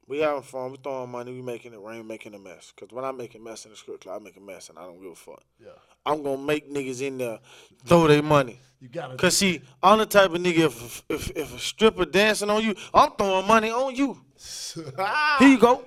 [0.07, 0.71] we having fun.
[0.71, 1.33] We throwing money.
[1.33, 2.71] We making it rain, making a mess.
[2.77, 4.79] Cause when I make a mess in the script club, I make a mess, and
[4.79, 5.43] I don't give a fuck.
[5.59, 5.69] Yeah.
[6.05, 7.39] I'm gonna make niggas in there
[7.85, 8.59] throw their money.
[8.79, 9.17] You gotta.
[9.17, 12.75] Cause see, I'm the type of nigga if if if a stripper dancing on you,
[12.93, 14.17] I'm throwing money on you.
[14.99, 15.37] Ah.
[15.39, 15.83] Here you go.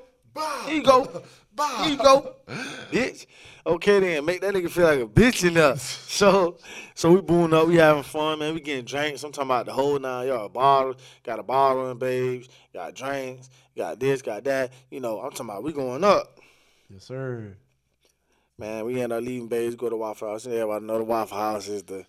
[0.67, 1.23] Here you go.
[1.59, 2.35] Here you go,
[2.91, 3.27] bitch.
[3.67, 5.81] Okay then, make that nigga feel like a bitch enough.
[6.11, 6.59] So,
[6.95, 8.55] so we booing up, we having fun, man.
[8.55, 9.23] We getting drinks.
[9.23, 10.53] I'm talking about the whole nine yards.
[10.53, 14.73] Bottle, got a bottle and babes, got drinks, got this, got that.
[14.91, 16.39] You know, I'm talking about we going up.
[16.89, 17.57] yes, sir.
[18.59, 20.45] Man, we end up leaving babes, go to Waffle House.
[20.45, 22.05] And everybody know the Waffle House is the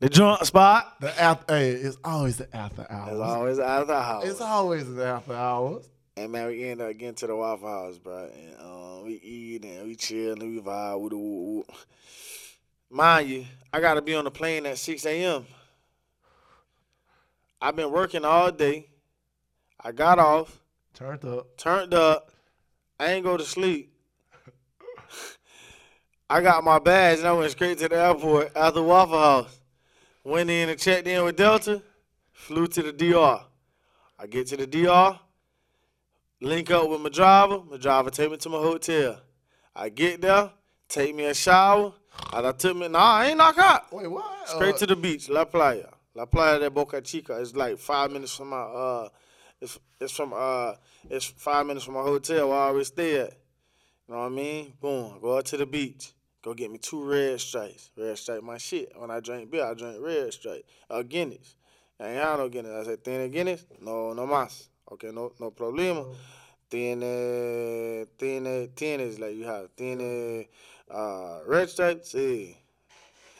[0.00, 0.96] the joint spot.
[1.00, 3.12] The after, hey, it's always the after hours.
[3.12, 4.24] It's always out of the house.
[4.26, 5.88] It's always the after hours.
[6.16, 8.28] And man, we end up getting to the Waffle House, bro.
[8.28, 11.00] And um, we eat and we chill and we vibe.
[11.00, 11.64] Woo, woo, woo.
[12.90, 15.46] Mind you, I gotta be on the plane at 6 a.m.
[17.60, 18.88] I've been working all day.
[19.80, 20.60] I got off,
[20.92, 21.56] Turned up.
[21.56, 22.30] turned up.
[23.00, 23.88] I ain't go to sleep.
[26.28, 29.60] I got my bags and I went straight to the airport after Waffle House.
[30.24, 31.82] Went in and checked in with Delta.
[32.32, 33.40] Flew to the DR.
[34.18, 35.18] I get to the DR.
[36.42, 37.60] Link up with my driver.
[37.70, 39.20] My driver take me to my hotel.
[39.76, 40.50] I get there,
[40.88, 41.92] take me a shower.
[42.32, 42.88] And I took me.
[42.88, 43.92] Nah, I ain't knock out.
[43.92, 44.48] Wait, what?
[44.48, 45.86] Straight Uh, to the beach, La Playa.
[46.16, 47.40] La Playa de Boca Chica.
[47.40, 49.08] It's like five minutes from my uh
[49.60, 50.72] it's it's from uh
[51.08, 53.34] it's five minutes from my hotel where I always stay at.
[54.08, 54.72] You know what I mean?
[54.80, 55.20] Boom.
[55.22, 56.12] Go out to the beach.
[56.42, 57.92] Go get me two red stripes.
[57.96, 58.92] Red stripe my shit.
[58.96, 60.64] When I drink beer, I drink red stripe.
[60.90, 61.54] Uh Guinness.
[62.00, 62.72] I ain't had no Guinness.
[62.72, 63.64] I said tiene Guinness?
[63.80, 64.66] No, no más.
[64.92, 66.04] Okay, no no problema.
[66.68, 70.48] Tiene tiene tienes like you have tiene
[70.90, 72.56] uh red stripes, sí.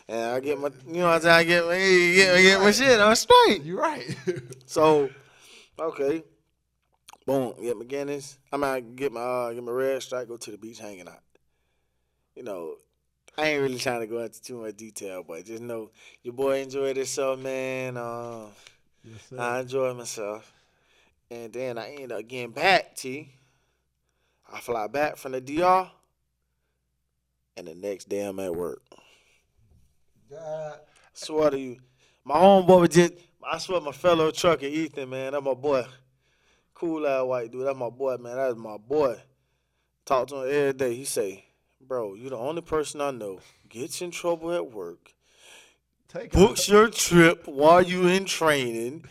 [0.09, 1.35] And I get my, you know what I'm saying?
[1.35, 3.01] I get my, get, get my shit.
[3.01, 3.63] I'm straight.
[3.63, 4.17] You're right.
[4.67, 5.11] So,
[5.79, 6.25] okay,
[7.27, 8.39] boom, get my Guinness.
[8.51, 10.29] I mean, I get my uh, get my red stripe.
[10.29, 11.21] Go to the beach, hanging out.
[12.35, 12.77] You know,
[13.37, 15.91] I ain't really trying to go into too much detail, but just know
[16.23, 17.99] your boy enjoyed himself, man.
[17.99, 18.47] Uh,
[19.05, 19.39] yes.
[19.39, 20.51] I enjoyed myself,
[21.33, 22.95] and then I end up getting back.
[22.95, 23.33] T.
[24.53, 25.91] I fly back from the DR,
[27.57, 28.83] and the next day I'm at work.
[30.31, 30.81] God.
[31.15, 31.79] swear to you,
[32.25, 35.87] my homeboy was just, I swear my fellow trucker, Ethan, man, that's my boy.
[36.75, 39.17] Cool ass white dude, that's my boy, man, that's my boy.
[40.05, 40.95] Talk to him every day.
[40.95, 41.45] He say,
[41.81, 45.15] bro, you the only person I know gets in trouble at work,
[46.09, 49.07] Take books your trip while you in training,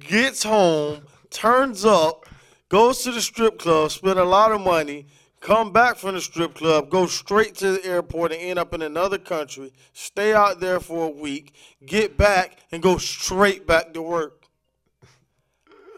[0.00, 2.26] gets home, turns up,
[2.68, 5.06] goes to the strip club, spend a lot of money,
[5.40, 8.82] come back from the strip club, go straight to the airport and end up in
[8.82, 11.54] another country, stay out there for a week,
[11.84, 14.44] get back and go straight back to work.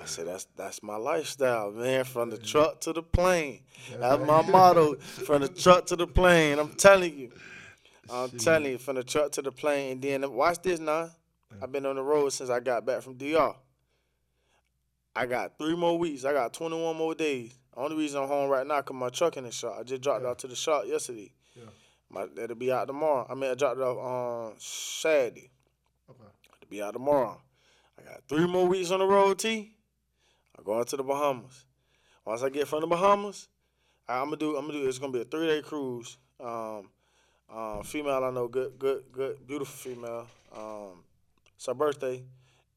[0.00, 2.04] I said that's that's my lifestyle, man.
[2.04, 3.60] From the truck to the plane.
[3.98, 4.94] That's my motto.
[4.94, 6.58] From the truck to the plane.
[6.58, 7.32] I'm telling you.
[8.10, 11.10] I'm telling you, from the truck to the plane, and then watch this now.
[11.60, 13.54] I've been on the road since I got back from DR.
[15.18, 16.24] I got three more weeks.
[16.24, 17.52] I got 21 more days.
[17.76, 19.76] Only reason I'm home right now because my truck in the shop.
[19.80, 21.32] I just dropped it out to the shop yesterday.
[21.56, 21.64] Yeah.
[22.08, 23.26] My, it'll be out tomorrow.
[23.28, 25.50] I mean, I dropped it off on Saturday.
[26.08, 26.22] Okay.
[26.62, 27.40] It'll be out tomorrow.
[27.98, 29.72] I got three more weeks on the road, T.
[30.56, 31.64] I'm going to the Bahamas.
[32.24, 33.48] Once I get from the Bahamas,
[34.08, 34.56] I, I'm gonna do.
[34.56, 34.88] I'm gonna do.
[34.88, 36.16] It's gonna be a three day cruise.
[36.38, 36.90] Um,
[37.52, 40.28] uh, female, I know, good, good, good, beautiful female.
[40.56, 41.02] Um,
[41.56, 42.22] it's her birthday,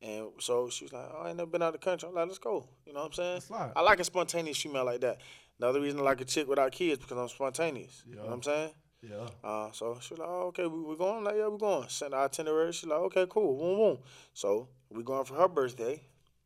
[0.01, 2.15] and so she was like, "Oh, I ain't never been out of the country." I'm
[2.15, 3.41] like, "Let's go." You know what I'm saying?
[3.41, 3.71] Slide.
[3.75, 5.19] I like a spontaneous female like that.
[5.59, 8.03] Another reason I like a chick without kids because I'm spontaneous.
[8.07, 8.71] You know what I'm saying?
[9.03, 9.29] Yeah.
[9.43, 11.23] Uh, so she was like, oh, okay, we, we going?
[11.23, 11.87] Like, yeah, we're going.
[11.89, 12.71] Send the itinerary.
[12.71, 13.57] She's like, okay, cool.
[13.57, 13.97] Boom, boom.
[14.33, 16.01] So we going for her birthday.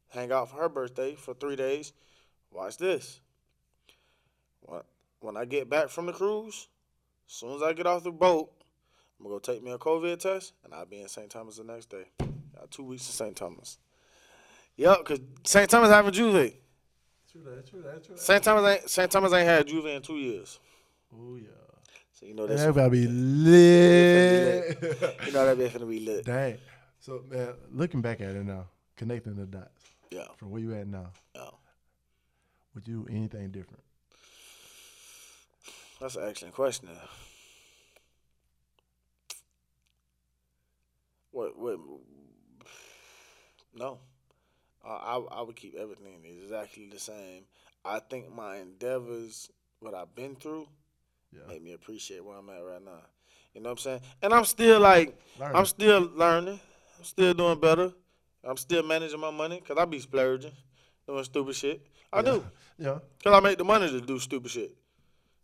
[0.10, 1.93] Hang out for her birthday for three days.
[2.51, 3.20] Watch this.
[5.26, 6.68] When I get back from the cruise,
[7.28, 8.51] as soon as I get off the boat,
[9.20, 11.30] I'm going to go take me a COVID test, and I'll be in St.
[11.30, 12.06] Thomas the next day.
[12.56, 13.36] Got two weeks in St.
[13.36, 13.78] Thomas.
[14.78, 15.70] Yep, because St.
[15.70, 16.53] Thomas having J'ouvert.
[17.32, 17.68] True that.
[17.70, 18.03] True that.
[18.03, 18.22] True that.
[18.22, 18.43] St.
[18.43, 19.12] Thomas ain't St.
[19.12, 20.60] Thomas ain't had J'ouvert in two years.
[21.14, 21.47] Oh yeah.
[22.14, 24.78] So you know that's That gotta be lit.
[25.26, 26.26] you know that be finna be lit.
[26.26, 26.58] Dang.
[26.99, 29.70] So man, looking back at it now, connecting the dots
[30.12, 30.28] Yeah.
[30.38, 31.49] from where you at now, Yeah.
[32.74, 33.84] would you do anything different?
[35.99, 36.89] That's an excellent question.
[41.32, 41.58] What?
[41.58, 41.78] What?
[43.78, 43.99] No,
[44.86, 47.43] uh, I I would keep everything exactly the same.
[47.84, 49.49] I think my endeavors,
[49.80, 50.67] what I've been through,
[51.32, 51.41] Yeah.
[51.47, 53.01] made me appreciate where I'm at right now.
[53.53, 54.01] You know what I'm saying?
[54.21, 55.55] And I'm still like, Learning.
[55.55, 56.59] I'm still learning.
[56.97, 57.93] I'm still doing better.
[58.43, 60.51] I'm still managing my money because I be splurging,
[61.07, 61.82] doing stupid shit.
[62.13, 62.45] I do
[62.78, 62.99] Yeah.
[63.17, 64.76] because I make the money to do stupid shit.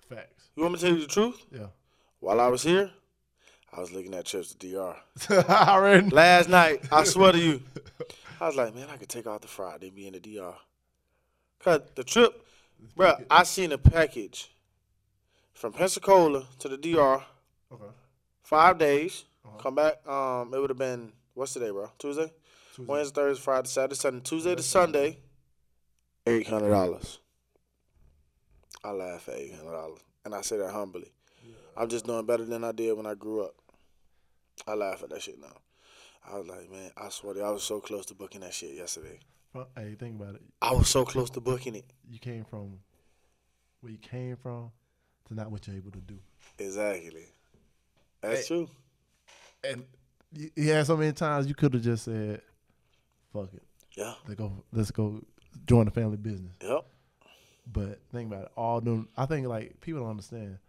[0.09, 0.49] Facts.
[0.55, 1.45] You want me to tell you the truth?
[1.51, 1.67] Yeah.
[2.19, 2.91] While I was here,
[3.73, 4.95] I was looking at trips to DR.
[5.49, 6.09] I already.
[6.09, 7.61] Last night, I swear to you,
[8.39, 10.53] I was like, man, I could take off the Friday and be in the DR.
[11.63, 12.45] Cause the trip,
[12.95, 14.51] bro, I seen a package
[15.53, 17.23] from Pensacola to the DR,
[17.71, 17.83] Okay.
[18.43, 19.25] five days.
[19.45, 19.57] Uh-huh.
[19.59, 20.05] Come back.
[20.07, 21.89] Um, it would have been what's today, bro?
[21.97, 22.31] Tuesday,
[22.75, 22.91] Tuesday.
[22.91, 25.17] Wednesday, Thursday, Friday, Saturday, Sunday, Tuesday to Sunday.
[26.27, 27.19] Eight hundred dollars.
[28.83, 31.11] I laugh at eight hundred dollars, and I say that humbly.
[31.77, 33.55] I'm just doing better than I did when I grew up.
[34.67, 35.55] I laugh at that shit now.
[36.29, 38.53] I was like, man, I swear to you, I was so close to booking that
[38.53, 39.19] shit yesterday.
[39.53, 40.41] Well, Hey, think about it.
[40.61, 41.85] I was so close to booking it.
[42.09, 42.79] You came from
[43.81, 44.71] where you came from
[45.27, 46.19] to not what you're able to do.
[46.59, 47.25] Exactly.
[48.21, 48.47] That's Hey.
[48.47, 48.69] true.
[49.63, 49.85] And
[50.31, 52.41] you, you had so many times you could have just said,
[53.33, 53.63] "Fuck it,
[53.97, 54.13] Yeah.
[54.27, 55.21] let's go, let's go
[55.65, 56.53] join the family business.
[56.61, 56.85] Yep.
[57.71, 59.07] But think about it, all them.
[59.17, 60.59] I think like people don't understand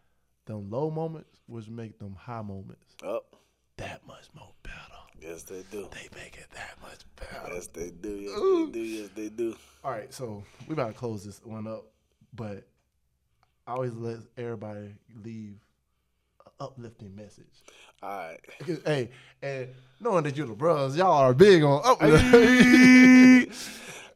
[0.46, 3.22] them low moments, which make them high moments Yep.
[3.82, 4.76] That much more better.
[5.20, 5.88] Yes, they do.
[5.92, 7.54] They make it that much better.
[7.54, 8.10] Yes, they do.
[8.10, 8.66] Yes, Ooh.
[8.66, 8.80] they do.
[8.80, 9.56] Yes, they do.
[9.84, 11.84] All right, so we about to close this one up,
[12.34, 12.66] but
[13.66, 15.54] I always let everybody leave
[16.46, 17.44] an uplifting message.
[18.02, 18.40] All right.
[18.84, 19.10] Hey,
[19.42, 19.68] and
[20.00, 23.52] knowing that you're the brothers, y'all are big on uplifting.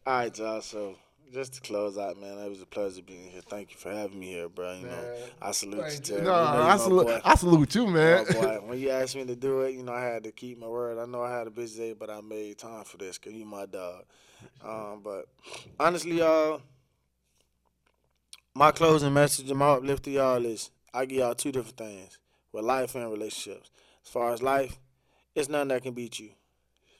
[0.06, 0.60] All right, y'all.
[0.60, 0.96] So
[1.36, 3.42] just to close out, man, it was a pleasure being here.
[3.42, 4.72] Thank you for having me here, bro.
[4.72, 6.14] You know, I salute you, Thank you.
[6.14, 6.22] Terry.
[6.22, 7.20] No, You know I my salute.
[7.24, 8.24] I salute you, man.
[8.24, 8.58] Boy.
[8.66, 10.98] When you asked me to do it, you know, I had to keep my word.
[10.98, 13.44] I know I had a busy day, but I made time for this because you
[13.44, 14.04] my dog.
[14.64, 15.26] Um, but
[15.78, 16.62] honestly, y'all,
[18.54, 22.18] my closing message and my uplift to y'all is I give y'all two different things
[22.50, 23.70] with life and relationships.
[24.02, 24.78] As far as life,
[25.34, 26.30] it's nothing that can beat you.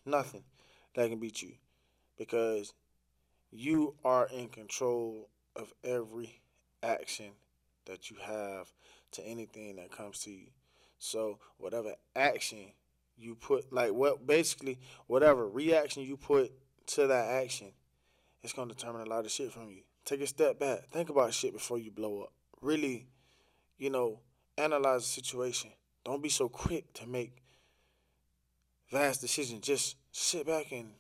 [0.05, 0.45] Nothing
[0.95, 1.53] that can beat you
[2.19, 2.75] because
[3.51, 6.41] you are in control of every
[6.83, 7.33] action
[7.87, 8.73] that you have
[9.13, 10.49] to anything that comes to you.
[10.99, 12.73] So whatever action
[13.17, 16.53] you put, like what basically whatever reaction you put
[16.89, 17.73] to that action,
[18.43, 19.83] it's gonna determine a lot of shit from you.
[20.05, 20.89] Take a step back.
[20.91, 22.33] Think about shit before you blow up.
[22.61, 23.07] Really,
[23.79, 24.21] you know,
[24.57, 25.71] analyze the situation.
[26.05, 27.43] Don't be so quick to make
[28.91, 29.67] vast decisions.
[29.67, 30.93] Just sit back and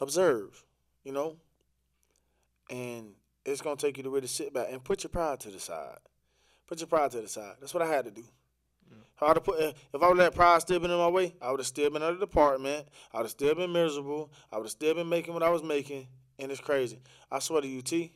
[0.00, 0.64] observe,
[1.04, 1.36] you know?
[2.68, 5.60] And it's gonna take you to really sit back and put your pride to the
[5.60, 5.98] side.
[6.66, 7.56] Put your pride to the side.
[7.60, 8.24] That's what I had to do.
[8.92, 11.08] Eh, if I would have put, if I would let pride still been in my
[11.08, 12.86] way, I would have still been at the department.
[13.12, 14.32] I would have still been miserable.
[14.52, 16.06] I would have still been making what I was making,
[16.38, 17.00] and it's crazy.
[17.30, 18.12] I swear to you, T.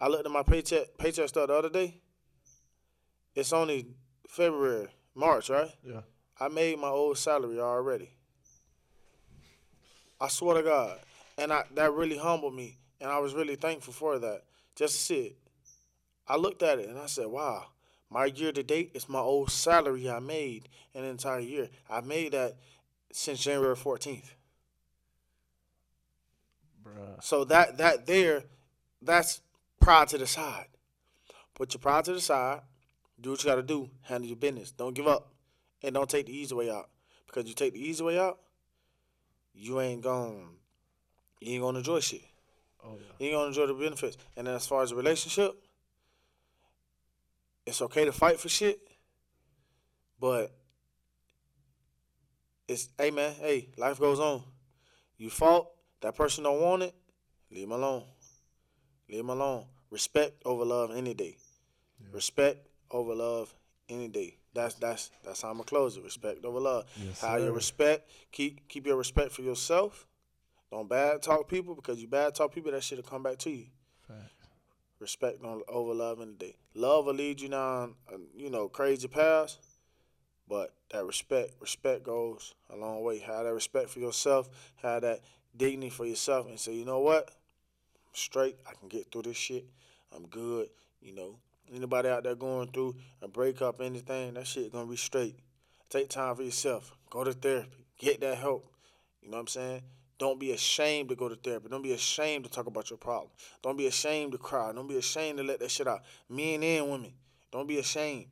[0.00, 2.00] I looked at my paycheck paycheck stub the other day.
[3.34, 3.86] It's only
[4.28, 5.70] February, March, right?
[5.82, 6.00] Yeah.
[6.38, 8.10] I made my old salary already.
[10.20, 10.98] I swear to God.
[11.38, 12.78] And I that really humbled me.
[13.00, 14.42] And I was really thankful for that.
[14.74, 15.36] Just to see it.
[16.28, 17.66] I looked at it and I said, wow,
[18.10, 21.68] my year to date is my old salary I made an entire year.
[21.88, 22.56] I made that
[23.12, 24.30] since January 14th.
[27.20, 28.44] So that that there,
[29.02, 29.40] that's
[29.80, 30.66] pride to the side.
[31.54, 32.60] Put your pride to the side.
[33.20, 33.90] Do what you gotta do.
[34.02, 34.70] Handle your business.
[34.70, 35.32] Don't give up.
[35.82, 36.90] And don't take the easy way out.
[37.26, 38.38] Because you take the easy way out,
[39.56, 40.46] you ain't going
[41.40, 42.22] you ain't gonna enjoy shit.
[42.84, 43.12] Oh yeah.
[43.18, 44.16] You ain't gonna enjoy the benefits.
[44.36, 45.52] And then as far as the relationship,
[47.64, 48.78] it's okay to fight for shit,
[50.20, 50.52] but
[52.68, 54.42] it's hey man, hey, life goes on.
[55.18, 55.68] You fought,
[56.02, 56.94] that person don't want it,
[57.50, 58.04] leave him alone.
[59.08, 59.64] Leave him alone.
[59.90, 61.36] Respect over love any day.
[62.12, 63.54] Respect over love
[63.88, 64.36] any day.
[64.56, 66.02] That's that's that's how I'm gonna close it.
[66.02, 66.86] Respect over love.
[66.96, 70.06] Yes, how your respect keep keep your respect for yourself.
[70.72, 73.66] Don't bad talk people because you bad talk people that shit'll come back to you.
[74.08, 74.32] Facts.
[74.98, 76.56] Respect on over love in the day.
[76.74, 79.58] Love will lead you down, uh, you know, crazy paths,
[80.48, 83.18] but that respect, respect goes a long way.
[83.18, 84.48] Have that respect for yourself.
[84.76, 85.20] Have that
[85.56, 88.56] dignity for yourself, and say, you know what, I'm straight.
[88.66, 89.66] I can get through this shit.
[90.14, 90.68] I'm good.
[91.00, 91.38] You know,
[91.74, 95.36] anybody out there going through a breakup, anything, that shit gonna be straight.
[95.88, 96.92] Take time for yourself.
[97.10, 97.86] Go to therapy.
[97.98, 98.72] Get that help.
[99.22, 99.82] You know what I'm saying?
[100.18, 101.68] Don't be ashamed to go to therapy.
[101.68, 103.30] Don't be ashamed to talk about your problem.
[103.62, 104.72] Don't be ashamed to cry.
[104.72, 106.02] Don't be ashamed to let that shit out.
[106.28, 107.12] Men and women.
[107.52, 108.26] Don't be ashamed.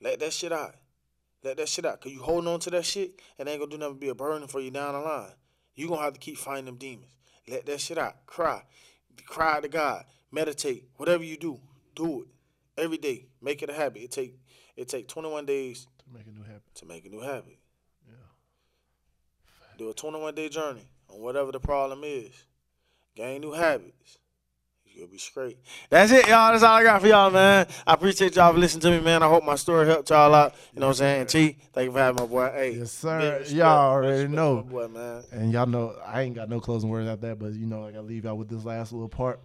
[0.00, 0.74] Let that shit out.
[1.42, 2.00] Let that shit out.
[2.00, 4.14] Cause you holding on to that shit, it ain't gonna do nothing but be a
[4.14, 5.32] burden for you down the line.
[5.74, 7.10] You gonna have to keep fighting them demons.
[7.48, 8.26] Let that shit out.
[8.26, 8.62] Cry.
[9.26, 10.04] Cry to God.
[10.30, 10.84] Meditate.
[10.96, 11.60] Whatever you do,
[11.94, 12.26] do it.
[12.78, 13.26] Every day.
[13.40, 14.02] Make it a habit.
[14.02, 14.34] It take
[14.76, 16.62] it take 21 days To make a new habit.
[16.76, 17.58] to make a new habit.
[18.08, 18.14] Yeah.
[19.78, 22.32] Do a 21 day journey on whatever the problem is.
[23.14, 24.18] Gain new habits.
[24.94, 25.56] You'll be straight.
[25.88, 26.52] That's it, y'all.
[26.52, 27.66] That's all I got for y'all, man.
[27.86, 29.22] I appreciate y'all for listening to me, man.
[29.22, 30.54] I hope my story helped y'all out.
[30.74, 31.26] You know what I'm saying?
[31.28, 32.50] T, thank you for having my boy.
[32.52, 33.42] Hey, Yes, sir.
[33.48, 34.56] Y'all already know.
[34.56, 35.22] My boy, man.
[35.32, 37.90] And y'all know I ain't got no closing words out there, but you know like
[37.94, 39.40] I gotta leave y'all with this last little part.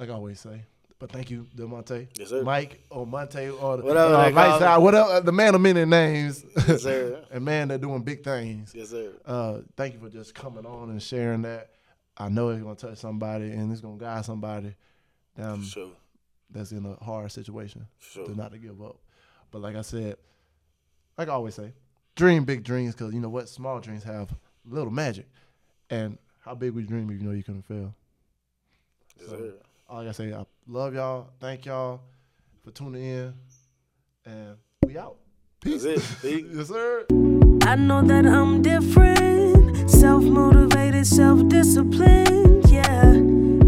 [0.00, 0.64] Like I always say.
[1.04, 2.08] But thank you, Delmonte.
[2.18, 2.42] Yes, sir.
[2.42, 4.84] Mike or Monte or the, Whatever uh, call Lightside, me.
[4.84, 6.42] whatever the man of many names.
[6.66, 7.22] Yes, sir.
[7.30, 8.72] and man, they're doing big things.
[8.74, 9.12] Yes, sir.
[9.26, 11.72] Uh, thank you for just coming on and sharing that.
[12.16, 14.74] I know it's gonna touch somebody and it's gonna guide somebody
[15.36, 15.90] For sure.
[16.48, 18.24] that's in a hard situation sure.
[18.24, 18.96] to not to give up.
[19.50, 20.16] But like I said,
[21.18, 21.74] like I always say,
[22.16, 24.34] dream big dreams because you know what, small dreams have
[24.64, 25.26] little magic.
[25.90, 27.94] And how big we dream if you know you couldn't fail.
[29.20, 29.52] Yes, sir.
[29.86, 31.30] All I gotta say, I love y'all.
[31.40, 32.00] Thank y'all
[32.62, 33.34] for tuning in,
[34.24, 34.56] and
[34.86, 35.16] we out.
[35.60, 35.82] Peace.
[35.84, 36.44] That's it.
[36.54, 37.06] Yes, sir.
[37.62, 39.90] I know that I'm different.
[39.90, 42.68] self motivated, self disciplined.
[42.70, 43.12] Yeah,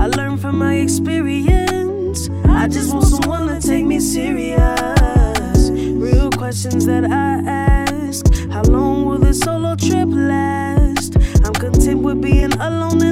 [0.03, 2.28] I learned from my experience.
[2.44, 5.70] I just want someone to take me serious.
[5.70, 11.16] Real questions that I ask How long will this solo trip last?
[11.44, 13.03] I'm content with being alone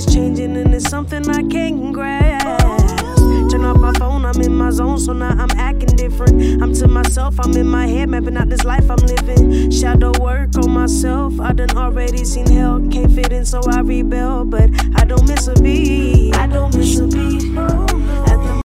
[0.00, 2.46] is changing and it's something I can't grasp.
[3.50, 6.62] Turn off my phone, I'm in my zone, so now I'm acting different.
[6.62, 9.70] I'm to myself, I'm in my head, mapping out this life I'm living.
[9.70, 12.80] Shadow work on myself, I done already seen hell.
[12.90, 16.36] Can't fit in, so I rebel, but I don't miss a beat.
[16.36, 17.42] I don't miss a beat.
[17.56, 18.29] Oh,